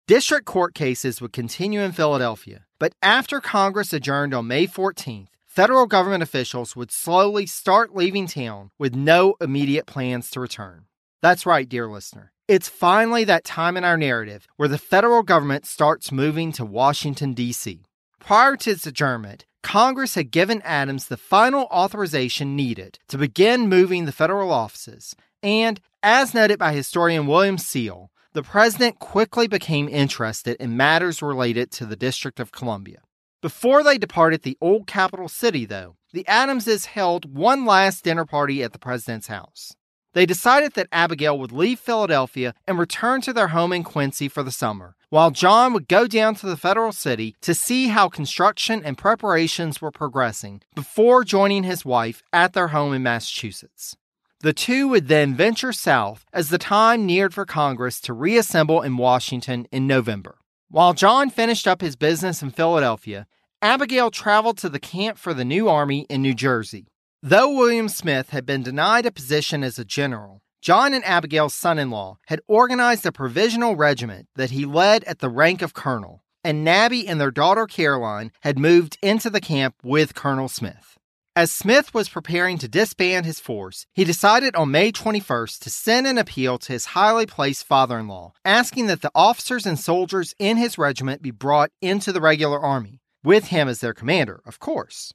District 0.08 0.44
court 0.44 0.74
cases 0.74 1.20
would 1.20 1.32
continue 1.32 1.80
in 1.80 1.92
Philadelphia, 1.92 2.64
but 2.80 2.92
after 3.00 3.40
Congress 3.40 3.92
adjourned 3.92 4.34
on 4.34 4.48
May 4.48 4.66
14th, 4.66 5.28
federal 5.46 5.86
government 5.86 6.24
officials 6.24 6.74
would 6.74 6.90
slowly 6.90 7.46
start 7.46 7.94
leaving 7.94 8.26
town 8.26 8.70
with 8.78 8.96
no 8.96 9.36
immediate 9.40 9.86
plans 9.86 10.28
to 10.30 10.40
return. 10.40 10.86
That's 11.22 11.46
right, 11.46 11.68
dear 11.68 11.88
listener. 11.88 12.32
It's 12.48 12.66
finally 12.66 13.24
that 13.24 13.44
time 13.44 13.76
in 13.76 13.84
our 13.84 13.98
narrative 13.98 14.48
where 14.56 14.70
the 14.70 14.78
federal 14.78 15.22
government 15.22 15.66
starts 15.66 16.10
moving 16.10 16.50
to 16.52 16.64
Washington, 16.64 17.34
D.C. 17.34 17.82
Prior 18.20 18.56
to 18.56 18.70
its 18.70 18.86
adjournment, 18.86 19.44
Congress 19.62 20.14
had 20.14 20.30
given 20.30 20.62
Adams 20.62 21.08
the 21.08 21.18
final 21.18 21.64
authorization 21.64 22.56
needed 22.56 22.98
to 23.08 23.18
begin 23.18 23.68
moving 23.68 24.06
the 24.06 24.12
federal 24.12 24.50
offices, 24.50 25.14
and, 25.42 25.78
as 26.02 26.32
noted 26.32 26.58
by 26.58 26.72
historian 26.72 27.26
William 27.26 27.58
Seale, 27.58 28.10
the 28.32 28.42
president 28.42 28.98
quickly 28.98 29.46
became 29.46 29.86
interested 29.86 30.56
in 30.58 30.74
matters 30.74 31.20
related 31.20 31.70
to 31.72 31.84
the 31.84 31.96
District 31.96 32.40
of 32.40 32.50
Columbia. 32.50 33.02
Before 33.42 33.82
they 33.82 33.98
departed 33.98 34.40
the 34.40 34.56
old 34.62 34.86
capital 34.86 35.28
city, 35.28 35.66
though, 35.66 35.96
the 36.14 36.26
Adamses 36.26 36.86
held 36.86 37.36
one 37.36 37.66
last 37.66 38.04
dinner 38.04 38.24
party 38.24 38.62
at 38.62 38.72
the 38.72 38.78
president's 38.78 39.26
house. 39.26 39.74
They 40.18 40.26
decided 40.26 40.72
that 40.72 40.88
Abigail 40.90 41.38
would 41.38 41.52
leave 41.52 41.78
Philadelphia 41.78 42.52
and 42.66 42.76
return 42.76 43.20
to 43.20 43.32
their 43.32 43.54
home 43.54 43.72
in 43.72 43.84
Quincy 43.84 44.26
for 44.26 44.42
the 44.42 44.50
summer, 44.50 44.96
while 45.10 45.30
John 45.30 45.72
would 45.72 45.86
go 45.86 46.08
down 46.08 46.34
to 46.34 46.46
the 46.46 46.56
federal 46.56 46.90
city 46.90 47.36
to 47.40 47.54
see 47.54 47.86
how 47.86 48.08
construction 48.08 48.82
and 48.84 48.98
preparations 48.98 49.80
were 49.80 49.92
progressing 49.92 50.62
before 50.74 51.22
joining 51.22 51.62
his 51.62 51.84
wife 51.84 52.24
at 52.32 52.52
their 52.52 52.66
home 52.74 52.94
in 52.94 53.04
Massachusetts. 53.04 53.96
The 54.40 54.52
two 54.52 54.88
would 54.88 55.06
then 55.06 55.36
venture 55.36 55.72
south 55.72 56.24
as 56.32 56.48
the 56.48 56.58
time 56.58 57.06
neared 57.06 57.32
for 57.32 57.46
Congress 57.46 58.00
to 58.00 58.12
reassemble 58.12 58.82
in 58.82 58.96
Washington 58.96 59.68
in 59.70 59.86
November. 59.86 60.38
While 60.68 60.94
John 60.94 61.30
finished 61.30 61.68
up 61.68 61.80
his 61.80 61.94
business 61.94 62.42
in 62.42 62.50
Philadelphia, 62.50 63.28
Abigail 63.62 64.10
traveled 64.10 64.58
to 64.58 64.68
the 64.68 64.80
camp 64.80 65.16
for 65.16 65.32
the 65.32 65.44
new 65.44 65.68
army 65.68 66.06
in 66.10 66.22
New 66.22 66.34
Jersey. 66.34 66.88
Though 67.22 67.50
William 67.50 67.88
Smith 67.88 68.30
had 68.30 68.46
been 68.46 68.62
denied 68.62 69.04
a 69.04 69.10
position 69.10 69.64
as 69.64 69.76
a 69.76 69.84
general, 69.84 70.40
John 70.62 70.94
and 70.94 71.04
Abigail's 71.04 71.52
son 71.52 71.76
in 71.76 71.90
law 71.90 72.18
had 72.28 72.40
organized 72.46 73.04
a 73.04 73.10
provisional 73.10 73.74
regiment 73.74 74.28
that 74.36 74.52
he 74.52 74.64
led 74.64 75.02
at 75.02 75.18
the 75.18 75.28
rank 75.28 75.60
of 75.60 75.74
colonel, 75.74 76.22
and 76.44 76.62
Nabby 76.62 77.08
and 77.08 77.20
their 77.20 77.32
daughter 77.32 77.66
Caroline 77.66 78.30
had 78.42 78.56
moved 78.56 78.98
into 79.02 79.30
the 79.30 79.40
camp 79.40 79.74
with 79.82 80.14
Colonel 80.14 80.46
Smith. 80.46 80.96
As 81.34 81.50
Smith 81.50 81.92
was 81.92 82.08
preparing 82.08 82.56
to 82.58 82.68
disband 82.68 83.26
his 83.26 83.40
force, 83.40 83.84
he 83.94 84.04
decided 84.04 84.54
on 84.54 84.70
May 84.70 84.92
21st 84.92 85.58
to 85.58 85.70
send 85.70 86.06
an 86.06 86.18
appeal 86.18 86.56
to 86.58 86.72
his 86.72 86.86
highly 86.86 87.26
placed 87.26 87.64
father 87.64 87.98
in 87.98 88.06
law, 88.06 88.32
asking 88.44 88.86
that 88.86 89.02
the 89.02 89.10
officers 89.12 89.66
and 89.66 89.78
soldiers 89.78 90.36
in 90.38 90.56
his 90.56 90.78
regiment 90.78 91.20
be 91.20 91.32
brought 91.32 91.70
into 91.82 92.12
the 92.12 92.20
regular 92.20 92.60
army, 92.60 93.00
with 93.24 93.46
him 93.46 93.66
as 93.66 93.80
their 93.80 93.92
commander, 93.92 94.40
of 94.46 94.60
course. 94.60 95.12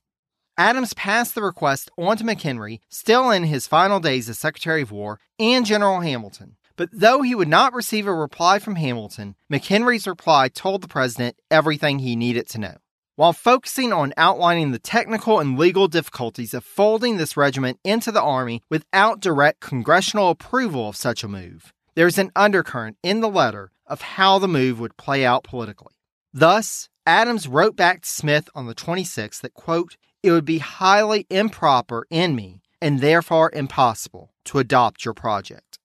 Adams 0.57 0.93
passed 0.93 1.33
the 1.33 1.41
request 1.41 1.89
on 1.97 2.15
to 2.17 2.23
McHenry, 2.23 2.79
still 2.87 3.31
in 3.31 3.43
his 3.43 3.65
final 3.65 3.99
days 3.99 4.29
as 4.29 4.37
Secretary 4.37 4.83
of 4.83 4.91
War, 4.91 5.19
and 5.39 5.65
General 5.65 6.01
Hamilton. 6.01 6.57
But 6.75 6.89
though 6.91 7.21
he 7.21 7.33
would 7.33 7.47
not 7.47 7.73
receive 7.73 8.05
a 8.05 8.13
reply 8.13 8.59
from 8.59 8.75
Hamilton, 8.75 9.35
McHenry's 9.51 10.07
reply 10.07 10.49
told 10.49 10.81
the 10.81 10.87
president 10.87 11.39
everything 11.49 11.99
he 11.99 12.15
needed 12.15 12.47
to 12.49 12.59
know. 12.59 12.77
While 13.15 13.33
focusing 13.33 13.93
on 13.93 14.13
outlining 14.17 14.71
the 14.71 14.79
technical 14.79 15.39
and 15.39 15.57
legal 15.57 15.87
difficulties 15.87 16.53
of 16.53 16.63
folding 16.63 17.17
this 17.17 17.37
regiment 17.37 17.79
into 17.83 18.11
the 18.11 18.21
Army 18.21 18.63
without 18.69 19.19
direct 19.19 19.59
congressional 19.59 20.29
approval 20.29 20.89
of 20.89 20.95
such 20.95 21.23
a 21.23 21.27
move, 21.27 21.73
there's 21.95 22.17
an 22.17 22.31
undercurrent 22.35 22.97
in 23.03 23.21
the 23.21 23.29
letter 23.29 23.71
of 23.85 24.01
how 24.01 24.39
the 24.39 24.47
move 24.47 24.79
would 24.79 24.97
play 24.97 25.25
out 25.25 25.43
politically. 25.43 25.93
Thus, 26.33 26.89
Adams 27.05 27.47
wrote 27.47 27.75
back 27.75 28.01
to 28.01 28.09
Smith 28.09 28.49
on 28.55 28.65
the 28.65 28.73
26th 28.73 29.41
that, 29.41 29.53
quote, 29.53 29.97
it 30.23 30.31
would 30.31 30.45
be 30.45 30.59
highly 30.59 31.27
improper 31.29 32.07
in 32.09 32.35
me 32.35 32.61
and 32.81 33.01
therefore 33.01 33.51
impossible 33.53 34.31
to 34.45 34.59
adopt 34.59 35.05
your 35.05 35.13
project. 35.13 35.77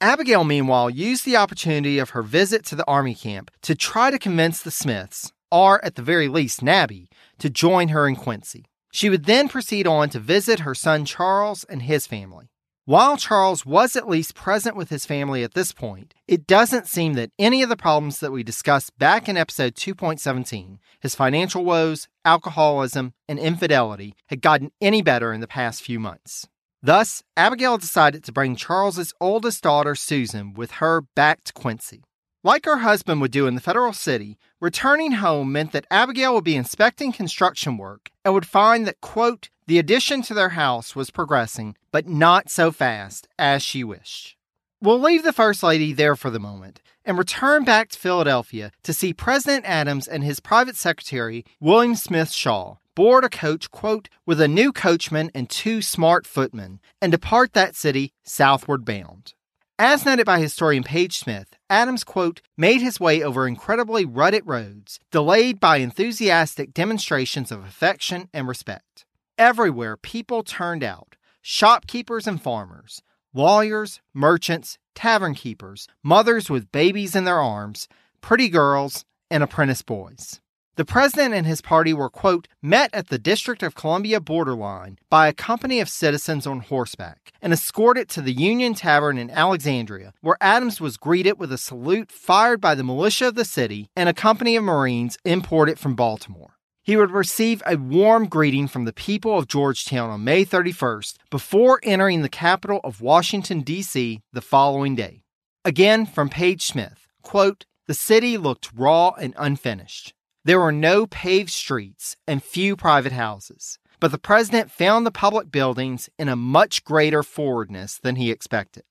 Abigail, 0.00 0.44
meanwhile, 0.44 0.90
used 0.90 1.24
the 1.24 1.36
opportunity 1.36 1.98
of 1.98 2.10
her 2.10 2.22
visit 2.22 2.64
to 2.66 2.76
the 2.76 2.86
army 2.86 3.14
camp 3.14 3.50
to 3.62 3.74
try 3.74 4.10
to 4.10 4.18
convince 4.18 4.60
the 4.60 4.70
Smiths, 4.70 5.32
or 5.50 5.82
at 5.84 5.94
the 5.94 6.02
very 6.02 6.28
least 6.28 6.62
Nabby, 6.62 7.08
to 7.38 7.48
join 7.48 7.88
her 7.88 8.06
in 8.06 8.16
Quincy. 8.16 8.66
She 8.92 9.08
would 9.08 9.24
then 9.24 9.48
proceed 9.48 9.86
on 9.86 10.10
to 10.10 10.18
visit 10.18 10.60
her 10.60 10.74
son 10.74 11.04
Charles 11.04 11.64
and 11.64 11.82
his 11.82 12.06
family. 12.06 12.50
While 12.86 13.16
Charles 13.16 13.64
was 13.64 13.96
at 13.96 14.10
least 14.10 14.34
present 14.34 14.76
with 14.76 14.90
his 14.90 15.06
family 15.06 15.42
at 15.42 15.54
this 15.54 15.72
point, 15.72 16.12
it 16.28 16.46
doesn't 16.46 16.86
seem 16.86 17.14
that 17.14 17.30
any 17.38 17.62
of 17.62 17.70
the 17.70 17.78
problems 17.78 18.20
that 18.20 18.30
we 18.30 18.42
discussed 18.42 18.98
back 18.98 19.26
in 19.26 19.38
episode 19.38 19.74
2.17, 19.74 20.76
his 21.00 21.14
financial 21.14 21.64
woes, 21.64 22.08
alcoholism, 22.26 23.14
and 23.26 23.38
infidelity, 23.38 24.14
had 24.26 24.42
gotten 24.42 24.70
any 24.82 25.00
better 25.00 25.32
in 25.32 25.40
the 25.40 25.46
past 25.46 25.80
few 25.80 25.98
months. 25.98 26.46
Thus, 26.82 27.22
Abigail 27.38 27.78
decided 27.78 28.22
to 28.24 28.32
bring 28.32 28.54
Charles's 28.54 29.14
oldest 29.18 29.62
daughter, 29.62 29.94
Susan, 29.94 30.52
with 30.52 30.72
her 30.72 31.00
back 31.16 31.42
to 31.44 31.54
Quincy. 31.54 32.04
Like 32.42 32.66
her 32.66 32.80
husband 32.80 33.22
would 33.22 33.30
do 33.30 33.46
in 33.46 33.54
the 33.54 33.62
federal 33.62 33.94
city, 33.94 34.36
returning 34.60 35.12
home 35.12 35.50
meant 35.50 35.72
that 35.72 35.86
Abigail 35.90 36.34
would 36.34 36.44
be 36.44 36.54
inspecting 36.54 37.12
construction 37.12 37.78
work 37.78 38.10
and 38.26 38.34
would 38.34 38.46
find 38.46 38.86
that, 38.86 39.00
quote, 39.00 39.48
the 39.66 39.78
addition 39.78 40.22
to 40.22 40.34
their 40.34 40.50
house 40.50 40.94
was 40.94 41.10
progressing, 41.10 41.76
but 41.90 42.06
not 42.06 42.50
so 42.50 42.70
fast 42.70 43.28
as 43.38 43.62
she 43.62 43.82
wished. 43.82 44.36
We'll 44.80 45.00
leave 45.00 45.22
the 45.22 45.32
First 45.32 45.62
Lady 45.62 45.92
there 45.92 46.16
for 46.16 46.30
the 46.30 46.38
moment 46.38 46.82
and 47.04 47.16
return 47.16 47.64
back 47.64 47.88
to 47.90 47.98
Philadelphia 47.98 48.70
to 48.82 48.92
see 48.92 49.12
President 49.12 49.64
Adams 49.66 50.06
and 50.06 50.22
his 50.24 50.40
private 50.40 50.76
secretary, 50.76 51.44
William 51.60 51.94
Smith 51.94 52.30
Shaw, 52.30 52.76
board 52.94 53.24
a 53.24 53.28
coach, 53.28 53.70
quote, 53.70 54.08
with 54.26 54.40
a 54.40 54.48
new 54.48 54.72
coachman 54.72 55.30
and 55.34 55.48
two 55.48 55.82
smart 55.82 56.26
footmen, 56.26 56.80
and 57.00 57.12
depart 57.12 57.52
that 57.52 57.74
city 57.74 58.12
southward 58.24 58.84
bound. 58.84 59.34
As 59.78 60.04
noted 60.04 60.24
by 60.24 60.38
historian 60.38 60.84
Page 60.84 61.18
Smith, 61.18 61.56
Adams, 61.68 62.04
quote, 62.04 62.40
made 62.56 62.80
his 62.80 63.00
way 63.00 63.22
over 63.22 63.48
incredibly 63.48 64.04
rutted 64.04 64.44
roads, 64.46 65.00
delayed 65.10 65.58
by 65.58 65.78
enthusiastic 65.78 66.72
demonstrations 66.72 67.50
of 67.50 67.64
affection 67.64 68.28
and 68.32 68.46
respect. 68.46 69.03
Everywhere 69.38 69.96
people 69.96 70.44
turned 70.44 70.84
out 70.84 71.16
shopkeepers 71.42 72.28
and 72.28 72.40
farmers, 72.40 73.02
lawyers, 73.32 74.00
merchants, 74.12 74.78
tavern 74.94 75.34
keepers, 75.34 75.88
mothers 76.04 76.48
with 76.48 76.70
babies 76.70 77.16
in 77.16 77.24
their 77.24 77.40
arms, 77.40 77.88
pretty 78.20 78.48
girls, 78.48 79.04
and 79.32 79.42
apprentice 79.42 79.82
boys. 79.82 80.40
The 80.76 80.84
president 80.84 81.34
and 81.34 81.46
his 81.46 81.60
party 81.60 81.92
were, 81.92 82.10
quote, 82.10 82.46
met 82.62 82.90
at 82.92 83.08
the 83.08 83.18
District 83.18 83.64
of 83.64 83.74
Columbia 83.74 84.20
borderline 84.20 84.98
by 85.10 85.26
a 85.26 85.32
company 85.32 85.80
of 85.80 85.88
citizens 85.88 86.46
on 86.46 86.60
horseback 86.60 87.32
and 87.42 87.52
escorted 87.52 88.08
to 88.10 88.20
the 88.20 88.32
Union 88.32 88.74
Tavern 88.74 89.18
in 89.18 89.30
Alexandria, 89.30 90.12
where 90.20 90.36
Adams 90.40 90.80
was 90.80 90.96
greeted 90.96 91.40
with 91.40 91.52
a 91.52 91.58
salute 91.58 92.12
fired 92.12 92.60
by 92.60 92.76
the 92.76 92.84
militia 92.84 93.28
of 93.28 93.34
the 93.34 93.44
city 93.44 93.88
and 93.96 94.08
a 94.08 94.14
company 94.14 94.54
of 94.54 94.62
Marines 94.62 95.18
imported 95.24 95.78
from 95.78 95.96
Baltimore. 95.96 96.53
He 96.84 96.98
would 96.98 97.12
receive 97.12 97.62
a 97.66 97.76
warm 97.76 98.28
greeting 98.28 98.68
from 98.68 98.84
the 98.84 98.92
people 98.92 99.38
of 99.38 99.48
Georgetown 99.48 100.10
on 100.10 100.22
May 100.22 100.44
31st 100.44 101.16
before 101.30 101.80
entering 101.82 102.20
the 102.20 102.28
capital 102.28 102.80
of 102.84 103.00
Washington, 103.00 103.62
D.C. 103.62 104.20
the 104.34 104.42
following 104.42 104.94
day. 104.94 105.22
Again 105.64 106.04
from 106.04 106.28
Page 106.28 106.60
Smith, 106.60 107.06
quote, 107.22 107.64
the 107.86 107.94
city 107.94 108.36
looked 108.36 108.70
raw 108.76 109.12
and 109.18 109.32
unfinished. 109.38 110.12
There 110.44 110.60
were 110.60 110.72
no 110.72 111.06
paved 111.06 111.48
streets 111.48 112.16
and 112.26 112.42
few 112.42 112.76
private 112.76 113.12
houses, 113.12 113.78
but 113.98 114.12
the 114.12 114.18
president 114.18 114.70
found 114.70 115.06
the 115.06 115.10
public 115.10 115.50
buildings 115.50 116.10
in 116.18 116.28
a 116.28 116.36
much 116.36 116.84
greater 116.84 117.22
forwardness 117.22 117.96
than 117.96 118.16
he 118.16 118.30
expected. 118.30 118.84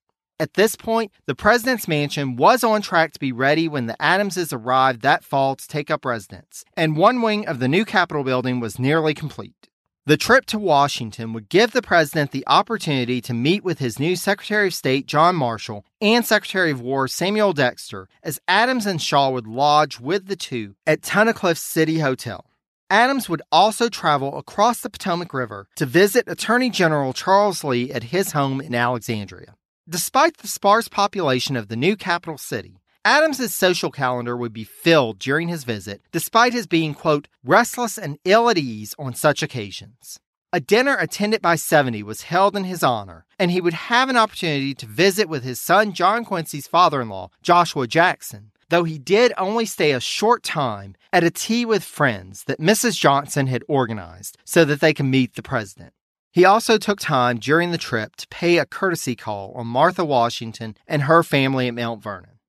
At 0.43 0.55
this 0.55 0.75
point, 0.75 1.13
the 1.25 1.35
president's 1.35 1.87
mansion 1.87 2.35
was 2.35 2.65
on 2.65 2.81
track 2.81 3.13
to 3.13 3.19
be 3.19 3.31
ready 3.31 3.69
when 3.69 3.85
the 3.85 3.95
Adamses 4.01 4.51
arrived 4.51 5.01
that 5.01 5.23
fall 5.23 5.55
to 5.55 5.65
take 5.65 5.89
up 5.89 6.03
residence, 6.03 6.65
and 6.75 6.97
one 6.97 7.21
wing 7.21 7.47
of 7.47 7.59
the 7.59 7.69
new 7.69 7.85
Capitol 7.85 8.25
building 8.25 8.59
was 8.59 8.77
nearly 8.77 9.13
complete. 9.13 9.69
The 10.05 10.17
trip 10.17 10.45
to 10.47 10.59
Washington 10.59 11.31
would 11.31 11.47
give 11.47 11.71
the 11.71 11.81
president 11.81 12.31
the 12.31 12.43
opportunity 12.45 13.21
to 13.21 13.33
meet 13.33 13.63
with 13.63 13.79
his 13.79 13.99
new 13.99 14.17
Secretary 14.17 14.67
of 14.67 14.73
State, 14.73 15.05
John 15.05 15.37
Marshall, 15.37 15.85
and 16.01 16.25
Secretary 16.25 16.71
of 16.71 16.81
War, 16.81 17.07
Samuel 17.07 17.53
Dexter, 17.53 18.09
as 18.21 18.41
Adams 18.45 18.85
and 18.85 19.01
Shaw 19.01 19.29
would 19.29 19.47
lodge 19.47 20.01
with 20.01 20.27
the 20.27 20.35
two 20.35 20.75
at 20.85 21.03
Tunnicliff 21.03 21.57
City 21.57 21.99
Hotel. 21.99 22.43
Adams 22.89 23.29
would 23.29 23.43
also 23.49 23.87
travel 23.87 24.37
across 24.37 24.81
the 24.81 24.89
Potomac 24.89 25.33
River 25.33 25.69
to 25.77 25.85
visit 25.85 26.27
Attorney 26.27 26.69
General 26.69 27.13
Charles 27.13 27.63
Lee 27.63 27.93
at 27.93 28.03
his 28.03 28.33
home 28.33 28.59
in 28.59 28.75
Alexandria. 28.75 29.55
Despite 29.89 30.37
the 30.37 30.47
sparse 30.47 30.87
population 30.87 31.57
of 31.57 31.67
the 31.67 31.75
new 31.75 31.97
capital 31.97 32.37
city, 32.37 32.79
Adams's 33.03 33.53
social 33.53 33.91
calendar 33.91 34.37
would 34.37 34.53
be 34.53 34.63
filled 34.63 35.19
during 35.19 35.49
his 35.49 35.65
visit, 35.65 36.01
despite 36.13 36.53
his 36.53 36.67
being, 36.67 36.93
quote, 36.93 37.27
restless 37.43 37.97
and 37.97 38.17
ill 38.23 38.49
at 38.49 38.57
ease 38.57 38.95
on 38.97 39.13
such 39.13 39.43
occasions. 39.43 40.21
A 40.53 40.61
dinner 40.61 40.95
attended 40.95 41.41
by 41.41 41.55
70 41.55 42.01
was 42.03 42.21
held 42.21 42.55
in 42.55 42.63
his 42.63 42.81
honor, 42.81 43.25
and 43.37 43.51
he 43.51 43.59
would 43.59 43.73
have 43.73 44.07
an 44.07 44.15
opportunity 44.15 44.73
to 44.73 44.85
visit 44.85 45.27
with 45.27 45.43
his 45.43 45.59
son 45.59 45.91
John 45.91 46.23
Quincy's 46.23 46.65
father 46.67 47.01
in 47.01 47.09
law, 47.09 47.31
Joshua 47.41 47.85
Jackson, 47.85 48.51
though 48.69 48.85
he 48.85 48.97
did 48.97 49.33
only 49.37 49.65
stay 49.65 49.91
a 49.91 49.99
short 49.99 50.43
time 50.43 50.95
at 51.11 51.25
a 51.25 51.29
tea 51.29 51.65
with 51.65 51.83
friends 51.83 52.45
that 52.45 52.61
Mrs. 52.61 52.97
Johnson 52.97 53.47
had 53.47 53.65
organized 53.67 54.37
so 54.45 54.63
that 54.63 54.79
they 54.79 54.93
could 54.93 55.07
meet 55.07 55.35
the 55.35 55.43
president. 55.43 55.91
He 56.33 56.45
also 56.45 56.79
took 56.79 56.99
time 56.99 57.37
during 57.37 57.69
the 57.69 57.77
trip 57.77 58.15
to 58.15 58.27
pay 58.27 58.57
a 58.57 58.65
courtesy 58.65 59.15
call 59.15 59.51
on 59.55 59.67
Martha 59.67 60.03
Washington 60.03 60.75
and 60.87 61.03
her 61.03 61.21
family 61.21 61.67
at 61.67 61.75
Mount 61.75 62.01
Vernon. 62.01 62.39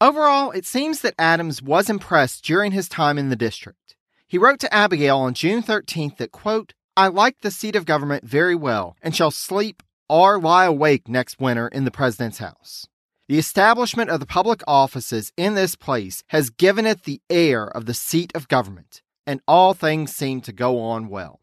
Overall, 0.00 0.50
it 0.52 0.64
seems 0.64 1.02
that 1.02 1.14
Adams 1.18 1.60
was 1.60 1.90
impressed 1.90 2.42
during 2.42 2.72
his 2.72 2.88
time 2.88 3.18
in 3.18 3.28
the 3.28 3.36
district. 3.36 3.96
He 4.26 4.38
wrote 4.38 4.60
to 4.60 4.72
Abigail 4.72 5.18
on 5.18 5.34
June 5.34 5.62
13th 5.62 6.16
that, 6.16 6.32
quote, 6.32 6.72
I 6.96 7.08
like 7.08 7.36
the 7.42 7.50
seat 7.50 7.76
of 7.76 7.84
government 7.84 8.24
very 8.24 8.54
well 8.54 8.96
and 9.02 9.14
shall 9.14 9.30
sleep 9.30 9.82
or 10.08 10.40
lie 10.40 10.64
awake 10.64 11.06
next 11.06 11.38
winter 11.38 11.68
in 11.68 11.84
the 11.84 11.90
president's 11.90 12.38
house. 12.38 12.88
The 13.28 13.38
establishment 13.38 14.08
of 14.08 14.20
the 14.20 14.26
public 14.26 14.62
offices 14.66 15.32
in 15.36 15.54
this 15.54 15.76
place 15.76 16.24
has 16.28 16.48
given 16.48 16.86
it 16.86 17.02
the 17.02 17.20
air 17.28 17.66
of 17.66 17.84
the 17.84 17.94
seat 17.94 18.32
of 18.34 18.48
government, 18.48 19.02
and 19.26 19.42
all 19.46 19.74
things 19.74 20.16
seem 20.16 20.40
to 20.42 20.52
go 20.52 20.80
on 20.80 21.08
well. 21.08 21.40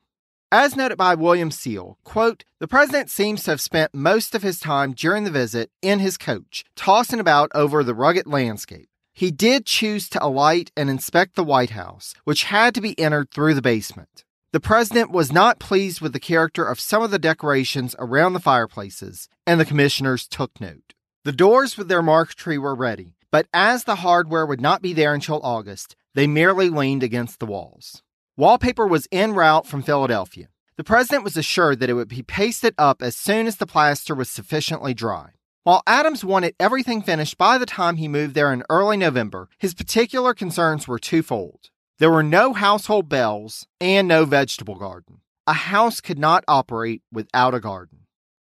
As 0.53 0.75
noted 0.75 0.97
by 0.97 1.15
William 1.15 1.49
Seale, 1.49 1.97
quote, 2.03 2.43
the 2.59 2.67
president 2.67 3.09
seems 3.09 3.43
to 3.43 3.51
have 3.51 3.61
spent 3.61 3.93
most 3.93 4.35
of 4.35 4.43
his 4.43 4.59
time 4.59 4.91
during 4.91 5.23
the 5.23 5.31
visit 5.31 5.71
in 5.81 5.99
his 5.99 6.17
coach, 6.17 6.65
tossing 6.75 7.21
about 7.21 7.49
over 7.55 7.85
the 7.85 7.95
rugged 7.95 8.27
landscape. 8.27 8.89
He 9.13 9.31
did 9.31 9.65
choose 9.65 10.09
to 10.09 10.21
alight 10.21 10.69
and 10.75 10.89
inspect 10.89 11.35
the 11.35 11.45
White 11.45 11.69
House, 11.69 12.13
which 12.25 12.43
had 12.43 12.75
to 12.75 12.81
be 12.81 12.99
entered 12.99 13.31
through 13.31 13.53
the 13.53 13.61
basement. 13.61 14.25
The 14.51 14.59
president 14.59 15.11
was 15.11 15.31
not 15.31 15.57
pleased 15.57 16.01
with 16.01 16.11
the 16.11 16.19
character 16.19 16.65
of 16.65 16.81
some 16.81 17.01
of 17.01 17.11
the 17.11 17.19
decorations 17.19 17.95
around 17.97 18.33
the 18.33 18.41
fireplaces, 18.41 19.29
and 19.47 19.57
the 19.57 19.65
commissioners 19.65 20.27
took 20.27 20.59
note. 20.59 20.93
The 21.23 21.31
doors 21.31 21.77
with 21.77 21.87
their 21.87 22.01
marquetry 22.01 22.57
were 22.57 22.75
ready, 22.75 23.15
but 23.31 23.47
as 23.53 23.85
the 23.85 23.95
hardware 23.95 24.45
would 24.45 24.59
not 24.59 24.81
be 24.81 24.91
there 24.91 25.13
until 25.13 25.39
August, 25.43 25.95
they 26.13 26.27
merely 26.27 26.69
leaned 26.69 27.03
against 27.03 27.39
the 27.39 27.45
walls. 27.45 28.03
Wallpaper 28.37 28.87
was 28.87 29.09
en 29.11 29.33
route 29.33 29.67
from 29.67 29.83
Philadelphia. 29.83 30.47
The 30.77 30.85
president 30.85 31.25
was 31.25 31.35
assured 31.35 31.79
that 31.79 31.89
it 31.89 31.93
would 31.93 32.07
be 32.07 32.23
pasted 32.23 32.73
up 32.77 33.01
as 33.01 33.17
soon 33.17 33.45
as 33.45 33.57
the 33.57 33.67
plaster 33.67 34.15
was 34.15 34.29
sufficiently 34.29 34.93
dry. 34.93 35.31
While 35.63 35.83
Adams 35.85 36.23
wanted 36.23 36.55
everything 36.57 37.01
finished 37.01 37.37
by 37.37 37.57
the 37.57 37.65
time 37.65 37.97
he 37.97 38.07
moved 38.07 38.33
there 38.33 38.53
in 38.53 38.63
early 38.69 38.95
November, 38.95 39.49
his 39.57 39.73
particular 39.73 40.33
concerns 40.33 40.87
were 40.87 40.97
twofold. 40.97 41.69
There 41.99 42.09
were 42.09 42.23
no 42.23 42.53
household 42.53 43.09
bells 43.09 43.67
and 43.81 44.07
no 44.07 44.23
vegetable 44.23 44.75
garden. 44.75 45.19
A 45.45 45.53
house 45.53 45.99
could 45.99 46.17
not 46.17 46.45
operate 46.47 47.01
without 47.11 47.53
a 47.53 47.59
garden. 47.59 48.00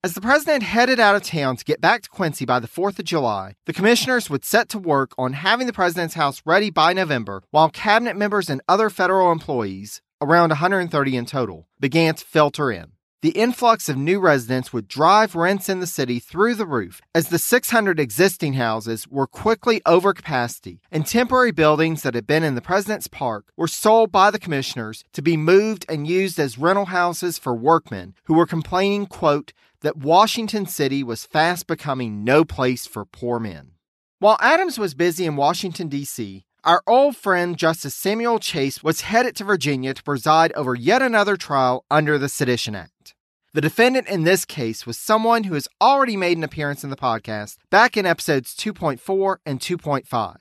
As 0.07 0.15
the 0.15 0.21
president 0.21 0.63
headed 0.63 1.01
out 1.01 1.17
of 1.17 1.25
town 1.25 1.57
to 1.57 1.65
get 1.65 1.81
back 1.81 2.03
to 2.03 2.09
Quincy 2.09 2.45
by 2.45 2.61
the 2.61 2.69
4th 2.69 3.01
of 3.01 3.07
July, 3.07 3.57
the 3.65 3.73
commissioners 3.73 4.31
would 4.31 4.45
set 4.45 4.69
to 4.69 4.79
work 4.79 5.11
on 5.19 5.33
having 5.33 5.67
the 5.67 5.73
president's 5.73 6.15
house 6.15 6.41
ready 6.45 6.71
by 6.71 6.93
November, 6.93 7.43
while 7.51 7.71
cabinet 7.71 8.17
members 8.17 8.49
and 8.49 8.61
other 8.69 8.89
federal 8.89 9.33
employees, 9.33 10.03
around 10.21 10.51
130 10.51 11.17
in 11.17 11.27
total, 11.27 11.67
began 11.81 12.15
to 12.15 12.25
filter 12.25 12.71
in. 12.71 12.93
The 13.23 13.31
influx 13.31 13.89
of 13.89 13.97
new 13.97 14.21
residents 14.21 14.73
would 14.73 14.87
drive 14.87 15.35
rents 15.35 15.69
in 15.69 15.81
the 15.81 15.87
city 15.89 16.21
through 16.21 16.55
the 16.55 16.67
roof 16.67 17.01
as 17.13 17.29
the 17.29 17.39
600 17.41 17.99
existing 17.99 18.53
houses 18.53 19.09
were 19.09 19.27
quickly 19.27 19.83
over 19.85 20.15
capacity 20.15 20.81
and 20.93 21.05
temporary 21.05 21.51
buildings 21.51 22.03
that 22.03 22.15
had 22.15 22.29
been 22.29 22.45
in 22.45 22.55
the 22.55 22.61
president's 22.61 23.09
park 23.09 23.47
were 23.57 23.67
sold 23.67 24.13
by 24.13 24.31
the 24.31 24.39
commissioners 24.39 25.03
to 25.13 25.23
be 25.23 25.37
moved 25.37 25.85
and 25.89 26.07
used 26.07 26.39
as 26.39 26.57
rental 26.57 26.85
houses 26.85 27.37
for 27.37 27.53
workmen 27.53 28.15
who 28.27 28.35
were 28.35 28.47
complaining, 28.47 29.07
quote, 29.07 29.53
that 29.87 29.97
Washington 29.97 30.67
City 30.67 31.05
was 31.05 31.27
fast 31.27 31.69
becoming 31.69 32.25
no 32.25 32.45
place 32.45 32.89
for 32.89 33.05
poor 33.05 33.39
men. 33.39 33.71
While 34.19 34.37
Adams 34.41 34.81
was 34.81 34.95
busy 34.95 35.25
in 35.27 35.37
Washington, 35.37 35.87
D.C., 35.87 36.45
our 36.65 36.83
old 36.89 37.17
friend 37.17 37.57
Justice 37.57 37.95
Samuel 37.95 38.41
Chase 38.41 38.83
was 38.83 39.03
headed 39.03 39.37
to 39.37 39.45
Virginia 39.45 39.95
to 39.95 40.03
preside 40.03 40.51
over 40.55 40.75
yet 40.75 41.03
another 41.03 41.37
trial 41.37 41.85
under 41.89 42.19
the 42.19 42.29
Sedition 42.29 42.75
Act. 42.75 43.15
The 43.55 43.61
defendant 43.61 44.09
in 44.09 44.25
this 44.25 44.45
case 44.45 44.87
was 44.87 44.99
someone 44.99 45.45
who 45.45 45.55
has 45.55 45.69
already 45.81 46.17
made 46.17 46.37
an 46.37 46.43
appearance 46.43 46.83
in 46.83 46.91
the 46.91 46.97
podcast 46.97 47.57
back 47.71 47.97
in 47.97 48.07
episodes 48.07 48.57
2.4 48.57 49.37
and 49.47 49.61
2.5. 49.61 50.37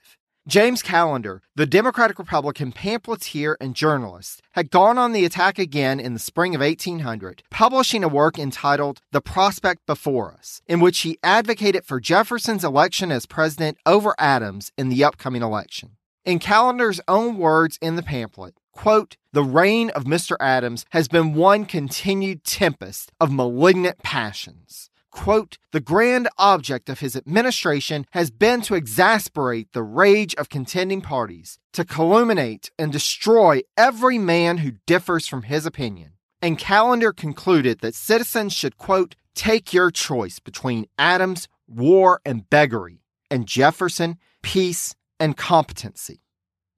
James 0.48 0.80
Callender, 0.80 1.42
the 1.56 1.66
Democratic 1.66 2.20
Republican 2.20 2.70
pamphleteer 2.70 3.56
and 3.60 3.74
journalist, 3.74 4.42
had 4.52 4.70
gone 4.70 4.96
on 4.96 5.10
the 5.10 5.24
attack 5.24 5.58
again 5.58 5.98
in 5.98 6.14
the 6.14 6.20
spring 6.20 6.54
of 6.54 6.60
1800, 6.60 7.42
publishing 7.50 8.04
a 8.04 8.08
work 8.08 8.38
entitled 8.38 9.00
The 9.10 9.20
Prospect 9.20 9.84
Before 9.86 10.32
Us, 10.32 10.62
in 10.68 10.78
which 10.78 11.00
he 11.00 11.18
advocated 11.20 11.84
for 11.84 11.98
Jefferson's 11.98 12.62
election 12.62 13.10
as 13.10 13.26
president 13.26 13.78
over 13.84 14.14
Adams 14.20 14.70
in 14.78 14.88
the 14.88 15.02
upcoming 15.02 15.42
election. 15.42 15.96
In 16.24 16.38
Callender's 16.38 17.00
own 17.08 17.38
words 17.38 17.76
in 17.82 17.96
the 17.96 18.02
pamphlet, 18.04 18.54
quote, 18.70 19.16
the 19.32 19.42
reign 19.42 19.90
of 19.90 20.04
Mr. 20.04 20.36
Adams 20.38 20.86
has 20.90 21.08
been 21.08 21.34
one 21.34 21.64
continued 21.64 22.44
tempest 22.44 23.10
of 23.20 23.32
malignant 23.32 23.98
passions 24.04 24.90
quote, 25.16 25.58
the 25.72 25.80
grand 25.80 26.28
object 26.38 26.88
of 26.88 27.00
his 27.00 27.16
administration 27.16 28.06
has 28.10 28.30
been 28.30 28.60
to 28.62 28.74
exasperate 28.74 29.72
the 29.72 29.82
rage 29.82 30.34
of 30.36 30.48
contending 30.48 31.00
parties, 31.00 31.58
to 31.72 31.84
calumniate 31.84 32.70
and 32.78 32.92
destroy 32.92 33.62
every 33.76 34.18
man 34.18 34.58
who 34.58 34.72
differs 34.86 35.26
from 35.26 35.42
his 35.42 35.66
opinion. 35.66 36.12
And 36.40 36.58
Callender 36.58 37.12
concluded 37.12 37.80
that 37.80 37.94
citizens 37.94 38.52
should, 38.52 38.76
quote, 38.76 39.16
take 39.34 39.72
your 39.72 39.90
choice 39.90 40.38
between 40.38 40.86
Adams, 40.98 41.48
war, 41.66 42.20
and 42.24 42.48
beggary, 42.48 43.02
and 43.30 43.46
Jefferson, 43.46 44.18
peace, 44.42 44.94
and 45.18 45.36
competency. 45.36 46.20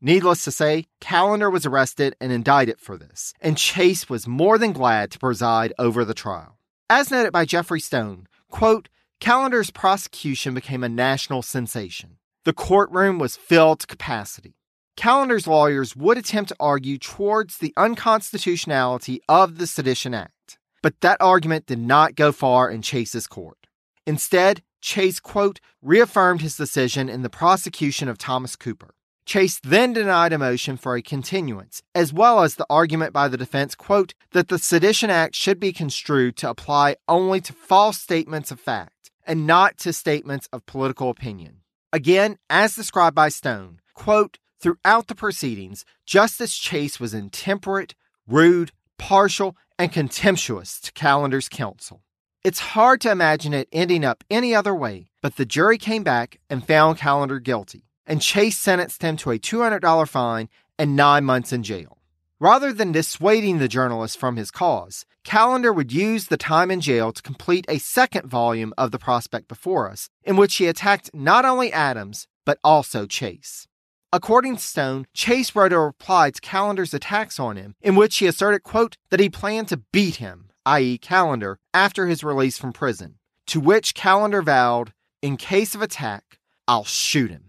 Needless 0.00 0.44
to 0.44 0.52
say, 0.52 0.84
Callender 1.00 1.50
was 1.50 1.66
arrested 1.66 2.14
and 2.20 2.30
indicted 2.30 2.78
for 2.78 2.96
this, 2.96 3.34
and 3.40 3.58
Chase 3.58 4.08
was 4.08 4.28
more 4.28 4.56
than 4.56 4.72
glad 4.72 5.10
to 5.10 5.18
preside 5.18 5.72
over 5.76 6.04
the 6.04 6.14
trial. 6.14 6.57
As 6.90 7.10
noted 7.10 7.32
by 7.32 7.44
Geoffrey 7.44 7.80
Stone, 7.80 8.28
quote, 8.50 8.88
Callender's 9.20 9.70
prosecution 9.70 10.54
became 10.54 10.82
a 10.82 10.88
national 10.88 11.42
sensation. 11.42 12.16
The 12.46 12.54
courtroom 12.54 13.18
was 13.18 13.36
filled 13.36 13.80
to 13.80 13.86
capacity. 13.86 14.54
Callender's 14.96 15.46
lawyers 15.46 15.94
would 15.94 16.16
attempt 16.16 16.48
to 16.48 16.56
argue 16.58 16.96
towards 16.96 17.58
the 17.58 17.74
unconstitutionality 17.76 19.20
of 19.28 19.58
the 19.58 19.66
Sedition 19.66 20.14
Act, 20.14 20.58
but 20.82 20.98
that 21.02 21.20
argument 21.20 21.66
did 21.66 21.78
not 21.78 22.14
go 22.14 22.32
far 22.32 22.70
in 22.70 22.80
Chase's 22.80 23.26
court. 23.26 23.66
Instead, 24.06 24.62
Chase, 24.80 25.20
quote, 25.20 25.60
reaffirmed 25.82 26.40
his 26.40 26.56
decision 26.56 27.10
in 27.10 27.20
the 27.20 27.28
prosecution 27.28 28.08
of 28.08 28.16
Thomas 28.16 28.56
Cooper. 28.56 28.94
Chase 29.28 29.60
then 29.62 29.92
denied 29.92 30.32
a 30.32 30.38
motion 30.38 30.78
for 30.78 30.96
a 30.96 31.02
continuance, 31.02 31.82
as 31.94 32.14
well 32.14 32.42
as 32.42 32.54
the 32.54 32.64
argument 32.70 33.12
by 33.12 33.28
the 33.28 33.36
defense, 33.36 33.74
quote, 33.74 34.14
that 34.32 34.48
the 34.48 34.58
Sedition 34.58 35.10
Act 35.10 35.34
should 35.34 35.60
be 35.60 35.70
construed 35.70 36.34
to 36.38 36.48
apply 36.48 36.96
only 37.06 37.38
to 37.42 37.52
false 37.52 37.98
statements 38.00 38.50
of 38.50 38.58
fact 38.58 39.10
and 39.26 39.46
not 39.46 39.76
to 39.76 39.92
statements 39.92 40.48
of 40.50 40.64
political 40.64 41.10
opinion. 41.10 41.58
Again, 41.92 42.38
as 42.48 42.74
described 42.74 43.14
by 43.14 43.28
Stone, 43.28 43.80
quote, 43.92 44.38
throughout 44.60 45.08
the 45.08 45.14
proceedings, 45.14 45.84
Justice 46.06 46.56
Chase 46.56 46.98
was 46.98 47.12
intemperate, 47.12 47.94
rude, 48.26 48.72
partial, 48.96 49.58
and 49.78 49.92
contemptuous 49.92 50.80
to 50.80 50.92
Callender's 50.92 51.50
counsel. 51.50 52.00
It's 52.42 52.60
hard 52.60 53.02
to 53.02 53.10
imagine 53.10 53.52
it 53.52 53.68
ending 53.72 54.06
up 54.06 54.24
any 54.30 54.54
other 54.54 54.74
way, 54.74 55.10
but 55.20 55.36
the 55.36 55.44
jury 55.44 55.76
came 55.76 56.02
back 56.02 56.40
and 56.48 56.66
found 56.66 56.96
Callender 56.96 57.40
guilty 57.40 57.87
and 58.08 58.20
Chase 58.20 58.58
sentenced 58.58 59.02
him 59.02 59.16
to 59.18 59.30
a 59.30 59.38
$200 59.38 60.08
fine 60.08 60.48
and 60.78 60.96
nine 60.96 61.24
months 61.24 61.52
in 61.52 61.62
jail. 61.62 61.98
Rather 62.40 62.72
than 62.72 62.92
dissuading 62.92 63.58
the 63.58 63.68
journalist 63.68 64.18
from 64.18 64.36
his 64.36 64.50
cause, 64.50 65.04
Callender 65.24 65.72
would 65.72 65.92
use 65.92 66.28
the 66.28 66.36
time 66.36 66.70
in 66.70 66.80
jail 66.80 67.12
to 67.12 67.22
complete 67.22 67.66
a 67.68 67.78
second 67.78 68.26
volume 68.26 68.72
of 68.78 68.92
The 68.92 68.98
Prospect 68.98 69.46
Before 69.46 69.90
Us, 69.90 70.08
in 70.24 70.36
which 70.36 70.56
he 70.56 70.66
attacked 70.66 71.10
not 71.12 71.44
only 71.44 71.72
Adams, 71.72 72.26
but 72.46 72.58
also 72.64 73.06
Chase. 73.06 73.68
According 74.10 74.56
to 74.56 74.62
Stone, 74.62 75.06
Chase 75.12 75.54
wrote 75.54 75.72
a 75.72 75.78
reply 75.78 76.30
to 76.30 76.40
Callender's 76.40 76.94
attacks 76.94 77.38
on 77.38 77.56
him, 77.56 77.74
in 77.82 77.94
which 77.94 78.16
he 78.16 78.26
asserted, 78.26 78.62
quote, 78.62 78.96
that 79.10 79.20
he 79.20 79.28
planned 79.28 79.68
to 79.68 79.82
beat 79.92 80.16
him, 80.16 80.48
i.e., 80.64 80.96
Callender, 80.96 81.58
after 81.74 82.06
his 82.06 82.24
release 82.24 82.56
from 82.56 82.72
prison, 82.72 83.16
to 83.48 83.60
which 83.60 83.94
Callender 83.94 84.40
vowed, 84.40 84.94
in 85.20 85.36
case 85.36 85.74
of 85.74 85.82
attack, 85.82 86.38
I'll 86.66 86.84
shoot 86.84 87.30
him. 87.30 87.47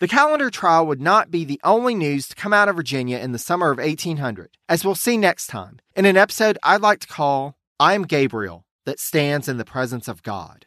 The 0.00 0.06
Callender 0.06 0.48
trial 0.48 0.86
would 0.86 1.00
not 1.00 1.28
be 1.28 1.44
the 1.44 1.60
only 1.64 1.92
news 1.92 2.28
to 2.28 2.36
come 2.36 2.52
out 2.52 2.68
of 2.68 2.76
Virginia 2.76 3.18
in 3.18 3.32
the 3.32 3.38
summer 3.38 3.72
of 3.72 3.78
1800, 3.78 4.56
as 4.68 4.84
we'll 4.84 4.94
see 4.94 5.16
next 5.16 5.48
time 5.48 5.80
in 5.96 6.04
an 6.04 6.16
episode 6.16 6.56
I'd 6.62 6.82
like 6.82 7.00
to 7.00 7.08
call 7.08 7.56
I 7.80 7.94
Am 7.94 8.04
Gabriel 8.04 8.64
that 8.86 9.00
stands 9.00 9.48
in 9.48 9.56
the 9.56 9.64
presence 9.64 10.06
of 10.06 10.22
God. 10.22 10.66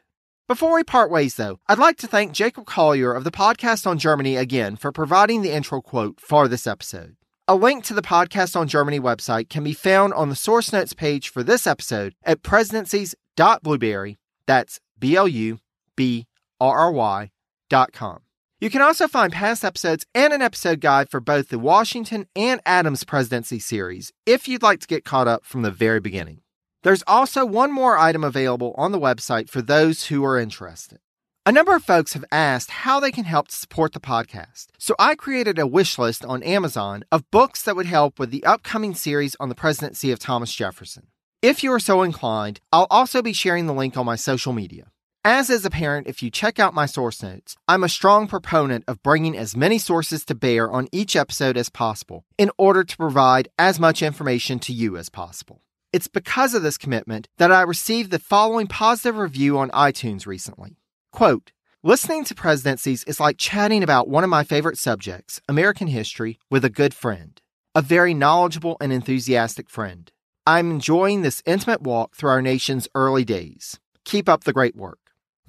Before 0.50 0.74
we 0.76 0.84
part 0.84 1.10
ways, 1.10 1.36
though, 1.36 1.60
I'd 1.70 1.80
like 1.80 1.96
to 2.00 2.08
thank 2.08 2.34
Jacob 2.34 2.66
Collier 2.66 3.14
of 3.14 3.24
the 3.24 3.32
podcast 3.32 3.88
on 3.88 3.98
Germany 3.98 4.36
again 4.36 4.76
for 4.76 4.92
providing 4.92 5.44
the 5.44 5.54
intro 5.54 5.80
quote 5.80 6.20
for 6.20 6.50
this 6.50 6.68
episode. 6.68 7.16
A 7.48 7.56
link 7.56 7.86
to 7.86 7.94
the 7.94 8.02
podcast 8.02 8.58
on 8.58 8.68
Germany 8.68 9.00
website 9.00 9.48
can 9.48 9.64
be 9.64 9.72
found 9.72 10.14
on 10.14 10.28
the 10.28 10.36
source 10.36 10.74
notes 10.74 10.92
page 10.92 11.30
for 11.30 11.42
this 11.42 11.66
episode 11.66 12.16
at 12.24 12.44
presidencies.blubrry. 12.44 14.18
That's 14.46 14.82
B 15.00 15.16
L 15.16 15.30
U 15.30 15.60
B 15.96 16.28
R 16.60 16.78
R 16.78 16.92
Y 16.92 17.32
dot 17.70 17.94
com. 17.94 18.20
You 18.62 18.70
can 18.70 18.84
also 18.84 19.08
find 19.08 19.34
past 19.34 19.66
episodes 19.66 20.06
and 20.14 20.32
an 20.32 20.44
episode 20.44 20.82
guide 20.82 21.10
for 21.10 21.20
both 21.20 21.50
the 21.50 21.58
Washington 21.58 22.28
and 22.36 22.62
Adams 22.64 23.04
presidency 23.04 23.58
series 23.58 24.14
if 24.28 24.48
you'd 24.48 24.62
like 24.62 24.80
to 24.82 24.88
get 24.88 25.04
caught 25.04 25.28
up 25.28 25.44
from 25.44 25.64
the 25.64 25.72
very 25.72 26.00
beginning. 26.00 26.42
There's 26.84 27.04
also 27.08 27.44
one 27.44 27.72
more 27.72 27.98
item 27.98 28.24
available 28.24 28.76
on 28.78 28.92
the 28.92 29.00
website 29.00 29.50
for 29.50 29.64
those 29.64 30.06
who 30.06 30.24
are 30.24 30.38
interested. 30.38 31.00
A 31.44 31.52
number 31.52 31.76
of 31.76 31.84
folks 31.84 32.14
have 32.14 32.24
asked 32.32 32.70
how 32.70 33.00
they 33.00 33.10
can 33.10 33.24
help 33.24 33.50
support 33.50 33.94
the 33.94 34.00
podcast, 34.00 34.68
so 34.78 34.94
I 35.00 35.16
created 35.16 35.58
a 35.58 35.66
wish 35.66 35.98
list 35.98 36.24
on 36.24 36.44
Amazon 36.44 37.04
of 37.12 37.30
books 37.32 37.64
that 37.64 37.76
would 37.76 37.88
help 37.88 38.20
with 38.20 38.30
the 38.30 38.44
upcoming 38.44 38.94
series 38.94 39.36
on 39.40 39.50
the 39.50 39.56
presidency 39.56 40.12
of 40.12 40.20
Thomas 40.20 40.54
Jefferson. 40.54 41.08
If 41.42 41.64
you 41.64 41.74
are 41.74 41.80
so 41.80 42.04
inclined, 42.04 42.60
I'll 42.72 42.86
also 42.92 43.24
be 43.24 43.34
sharing 43.34 43.66
the 43.66 43.74
link 43.74 43.98
on 43.98 44.06
my 44.06 44.18
social 44.18 44.54
media. 44.54 44.92
As 45.24 45.52
is 45.52 45.66
apparent 45.66 46.08
if 46.08 46.24
you 46.24 46.32
check 46.32 46.58
out 46.58 46.74
my 46.74 46.88
source 46.88 47.22
notes, 47.22 47.56
I'm 47.68 47.84
a 47.84 47.90
strong 47.90 48.28
proponent 48.28 48.86
of 48.88 49.04
bringing 49.04 49.38
as 49.38 49.56
many 49.56 49.78
sources 49.78 50.26
to 50.26 50.34
bear 50.34 50.72
on 50.72 50.88
each 50.92 51.16
episode 51.16 51.58
as 51.58 51.70
possible 51.70 52.26
in 52.40 52.50
order 52.58 52.84
to 52.84 52.98
provide 52.98 53.48
as 53.60 53.80
much 53.80 54.02
information 54.02 54.58
to 54.58 54.74
you 54.74 54.98
as 54.98 55.10
possible. 55.10 55.62
It's 55.94 56.08
because 56.08 56.56
of 56.56 56.64
this 56.64 56.80
commitment 56.80 57.28
that 57.38 57.52
I 57.52 57.62
received 57.62 58.10
the 58.10 58.18
following 58.18 58.66
positive 58.66 59.16
review 59.16 59.60
on 59.60 59.70
iTunes 59.70 60.26
recently. 60.26 60.80
Quote, 61.12 61.52
Listening 61.84 62.24
to 62.24 62.34
presidencies 62.34 63.04
is 63.04 63.20
like 63.20 63.38
chatting 63.38 63.84
about 63.84 64.08
one 64.08 64.24
of 64.24 64.30
my 64.32 64.44
favorite 64.44 64.80
subjects, 64.80 65.40
American 65.48 65.86
history, 65.86 66.40
with 66.50 66.66
a 66.66 66.70
good 66.70 66.96
friend, 66.96 67.40
a 67.76 67.84
very 67.84 68.16
knowledgeable 68.16 68.76
and 68.82 68.92
enthusiastic 68.92 69.70
friend. 69.70 70.12
I'm 70.48 70.72
enjoying 70.72 71.22
this 71.22 71.44
intimate 71.46 71.84
walk 71.84 72.16
through 72.16 72.32
our 72.32 72.42
nation's 72.42 72.88
early 72.96 73.24
days. 73.24 73.80
Keep 74.04 74.28
up 74.28 74.46
the 74.46 74.54
great 74.54 74.76
work. 74.76 74.98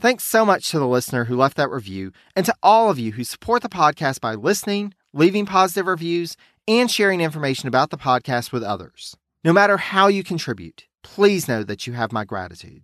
Thanks 0.02 0.24
so 0.24 0.44
much 0.44 0.72
to 0.72 0.80
the 0.80 0.88
listener 0.88 1.26
who 1.26 1.36
left 1.36 1.56
that 1.56 1.70
review 1.70 2.10
and 2.34 2.44
to 2.46 2.54
all 2.60 2.90
of 2.90 2.98
you 2.98 3.12
who 3.12 3.22
support 3.22 3.62
the 3.62 3.68
podcast 3.68 4.20
by 4.20 4.34
listening, 4.34 4.94
leaving 5.12 5.46
positive 5.46 5.86
reviews, 5.86 6.36
and 6.66 6.90
sharing 6.90 7.20
information 7.20 7.68
about 7.68 7.90
the 7.90 7.96
podcast 7.96 8.50
with 8.50 8.64
others. 8.64 9.16
No 9.44 9.52
matter 9.52 9.76
how 9.76 10.08
you 10.08 10.24
contribute, 10.24 10.86
please 11.04 11.46
know 11.46 11.62
that 11.62 11.86
you 11.86 11.92
have 11.92 12.10
my 12.10 12.24
gratitude. 12.24 12.82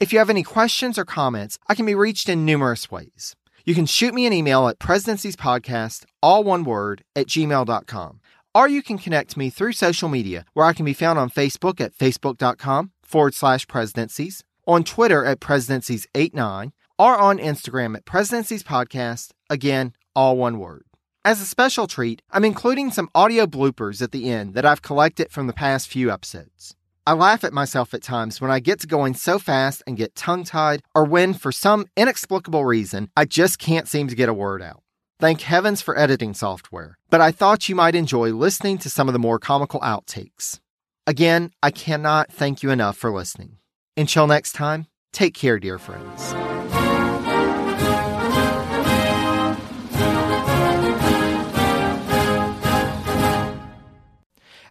If 0.00 0.10
you 0.10 0.18
have 0.18 0.30
any 0.30 0.42
questions 0.42 0.96
or 0.96 1.04
comments, 1.04 1.58
I 1.68 1.74
can 1.74 1.84
be 1.84 1.94
reached 1.94 2.30
in 2.30 2.46
numerous 2.46 2.90
ways. 2.90 3.36
You 3.66 3.74
can 3.74 3.84
shoot 3.84 4.14
me 4.14 4.24
an 4.24 4.32
email 4.32 4.66
at 4.66 4.78
presidenciespodcast, 4.78 6.06
all 6.22 6.44
one 6.44 6.64
word, 6.64 7.04
at 7.14 7.26
gmail.com. 7.26 8.20
Or 8.54 8.68
you 8.68 8.82
can 8.82 8.96
connect 8.96 9.36
me 9.36 9.50
through 9.50 9.72
social 9.72 10.08
media, 10.08 10.46
where 10.54 10.64
I 10.64 10.72
can 10.72 10.86
be 10.86 10.94
found 10.94 11.18
on 11.18 11.28
Facebook 11.28 11.78
at 11.82 11.94
facebook.com 11.94 12.92
forward 13.02 13.34
slash 13.34 13.68
presidencies, 13.68 14.42
on 14.66 14.84
Twitter 14.84 15.24
at 15.24 15.40
presidencies89, 15.40 16.72
or 16.98 17.16
on 17.16 17.38
Instagram 17.38 17.96
at 17.96 18.04
presidencies 18.04 18.62
podcast, 18.62 19.30
again, 19.50 19.92
all 20.14 20.36
one 20.36 20.58
word. 20.58 20.84
As 21.24 21.40
a 21.40 21.46
special 21.46 21.86
treat, 21.86 22.20
I'm 22.30 22.44
including 22.44 22.90
some 22.90 23.08
audio 23.14 23.46
bloopers 23.46 24.02
at 24.02 24.12
the 24.12 24.30
end 24.30 24.54
that 24.54 24.66
I've 24.66 24.82
collected 24.82 25.30
from 25.30 25.46
the 25.46 25.52
past 25.52 25.88
few 25.88 26.12
episodes. 26.12 26.76
I 27.06 27.12
laugh 27.14 27.44
at 27.44 27.52
myself 27.52 27.94
at 27.94 28.02
times 28.02 28.40
when 28.40 28.50
I 28.50 28.60
get 28.60 28.80
to 28.80 28.86
going 28.86 29.14
so 29.14 29.38
fast 29.38 29.82
and 29.86 29.96
get 29.96 30.14
tongue 30.14 30.44
tied, 30.44 30.82
or 30.94 31.04
when, 31.04 31.34
for 31.34 31.52
some 31.52 31.86
inexplicable 31.96 32.64
reason, 32.64 33.10
I 33.16 33.24
just 33.24 33.58
can't 33.58 33.88
seem 33.88 34.08
to 34.08 34.14
get 34.14 34.28
a 34.28 34.34
word 34.34 34.62
out. 34.62 34.82
Thank 35.20 35.42
heavens 35.42 35.80
for 35.80 35.98
editing 35.98 36.34
software, 36.34 36.98
but 37.08 37.20
I 37.20 37.30
thought 37.30 37.68
you 37.68 37.74
might 37.74 37.94
enjoy 37.94 38.32
listening 38.32 38.78
to 38.78 38.90
some 38.90 39.08
of 39.08 39.12
the 39.12 39.18
more 39.18 39.38
comical 39.38 39.80
outtakes. 39.80 40.60
Again, 41.06 41.52
I 41.62 41.70
cannot 41.70 42.32
thank 42.32 42.62
you 42.62 42.70
enough 42.70 42.96
for 42.96 43.10
listening. 43.10 43.58
Until 43.96 44.26
next 44.26 44.52
time, 44.52 44.86
take 45.12 45.34
care, 45.34 45.58
dear 45.58 45.78
friends. 45.78 46.32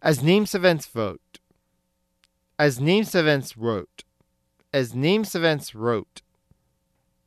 As 0.02 0.20
Niemsevents 0.20 0.90
vote 0.90 1.22
as 2.64 2.80
Niemsevents 2.80 3.56
wrote, 3.58 4.04
as 4.72 4.94
Niemsevents 4.94 5.74
wrote, 5.74 6.22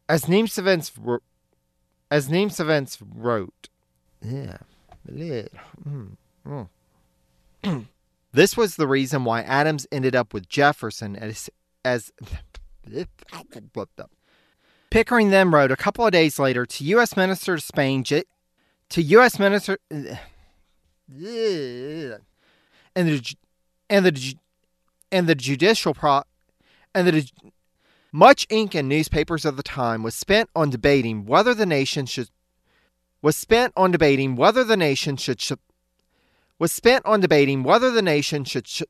as 0.08 0.24
Niemsevents 0.24 0.92
wrote, 0.98 1.22
as 2.10 2.28
Niemsevents 2.28 3.02
wrote, 3.14 3.68
yeah, 4.22 4.58
hmm, 5.82 6.06
hmm. 6.46 6.62
this 8.32 8.56
was 8.56 8.76
the 8.76 8.86
reason 8.86 9.24
why 9.24 9.42
Adams 9.42 9.86
ended 9.90 10.14
up 10.14 10.32
with 10.32 10.48
Jefferson 10.48 11.16
as 11.16 11.50
as 11.86 12.12
Pickering 14.90 15.30
then 15.30 15.50
wrote 15.50 15.70
a 15.70 15.76
couple 15.76 16.04
of 16.04 16.12
days 16.12 16.38
later 16.38 16.66
to 16.66 16.84
U.S. 16.84 17.16
Minister 17.16 17.56
to 17.56 17.62
Spain 17.62 18.04
to 18.04 18.24
U.S. 18.90 19.38
Minister 19.38 19.78
and 19.88 20.18
the 22.94 23.34
and 23.88 24.06
the 24.06 24.34
and 25.12 25.28
the 25.28 25.34
judicial 25.34 25.94
pro 25.94 26.22
and 26.94 27.06
the 27.06 27.30
much 28.12 28.46
ink 28.50 28.74
in 28.74 28.88
newspapers 28.88 29.44
of 29.44 29.56
the 29.56 29.62
time 29.62 30.02
was 30.02 30.14
spent 30.14 30.50
on 30.56 30.70
debating 30.70 31.26
whether 31.26 31.54
the 31.54 31.66
nation 31.66 32.06
should 32.06 32.28
was 33.22 33.36
spent 33.36 33.72
on 33.76 33.90
debating 33.90 34.36
whether 34.36 34.64
the 34.64 34.76
nation 34.76 35.16
should, 35.16 35.40
should 35.40 35.58
was 36.58 36.72
spent 36.72 37.04
on 37.04 37.20
debating 37.20 37.62
whether 37.62 37.90
the 37.90 38.02
nation 38.02 38.44
should, 38.44 38.66
should 38.66 38.88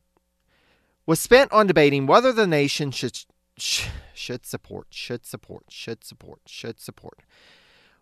was 1.06 1.20
spent 1.20 1.52
on 1.52 1.66
debating 1.66 2.06
whether 2.06 2.32
the 2.32 2.46
nation 2.46 2.90
should 2.90 3.18
sh, 3.56 3.86
should 4.14 4.44
support 4.44 4.88
should 4.90 5.24
support 5.24 5.64
should 5.68 6.04
support 6.04 6.40
should 6.46 6.80
support 6.80 7.22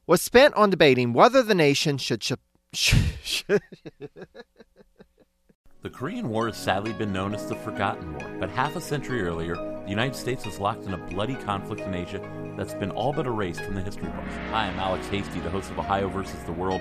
was 0.07 0.21
spent 0.21 0.55
on 0.55 0.71
debating 0.71 1.13
whether 1.13 1.43
the 1.43 1.55
nation 1.55 1.97
should, 1.97 2.23
should, 2.23 2.39
should 2.73 3.63
The 5.85 5.91
Korean 5.91 6.31
War 6.31 6.47
has 6.47 6.57
sadly 6.57 6.95
been 6.95 7.13
known 7.13 7.35
as 7.35 7.47
the 7.47 7.57
Forgotten 7.57 8.15
War, 8.15 8.37
but 8.41 8.49
half 8.49 8.75
a 8.75 8.81
century 8.81 9.23
earlier, 9.23 9.55
the 9.55 9.91
United 9.91 10.17
States 10.17 10.47
was 10.47 10.59
locked 10.59 10.85
in 10.85 10.95
a 10.95 10.97
bloody 10.97 11.35
conflict 11.35 11.83
in 11.83 11.95
Asia 11.95 12.27
that's 12.57 12.73
been 12.73 12.91
all 12.91 13.13
but 13.13 13.27
erased 13.27 13.61
from 13.61 13.75
the 13.75 13.83
history 13.83 14.09
books. 14.09 14.35
Hi, 14.51 14.69
I'm 14.69 14.79
Alex 14.79 15.07
Hasty, 15.09 15.41
the 15.41 15.51
host 15.51 15.71
of 15.71 15.79
Ohio 15.79 16.09
versus 16.09 16.43
the 16.45 16.53
World, 16.53 16.81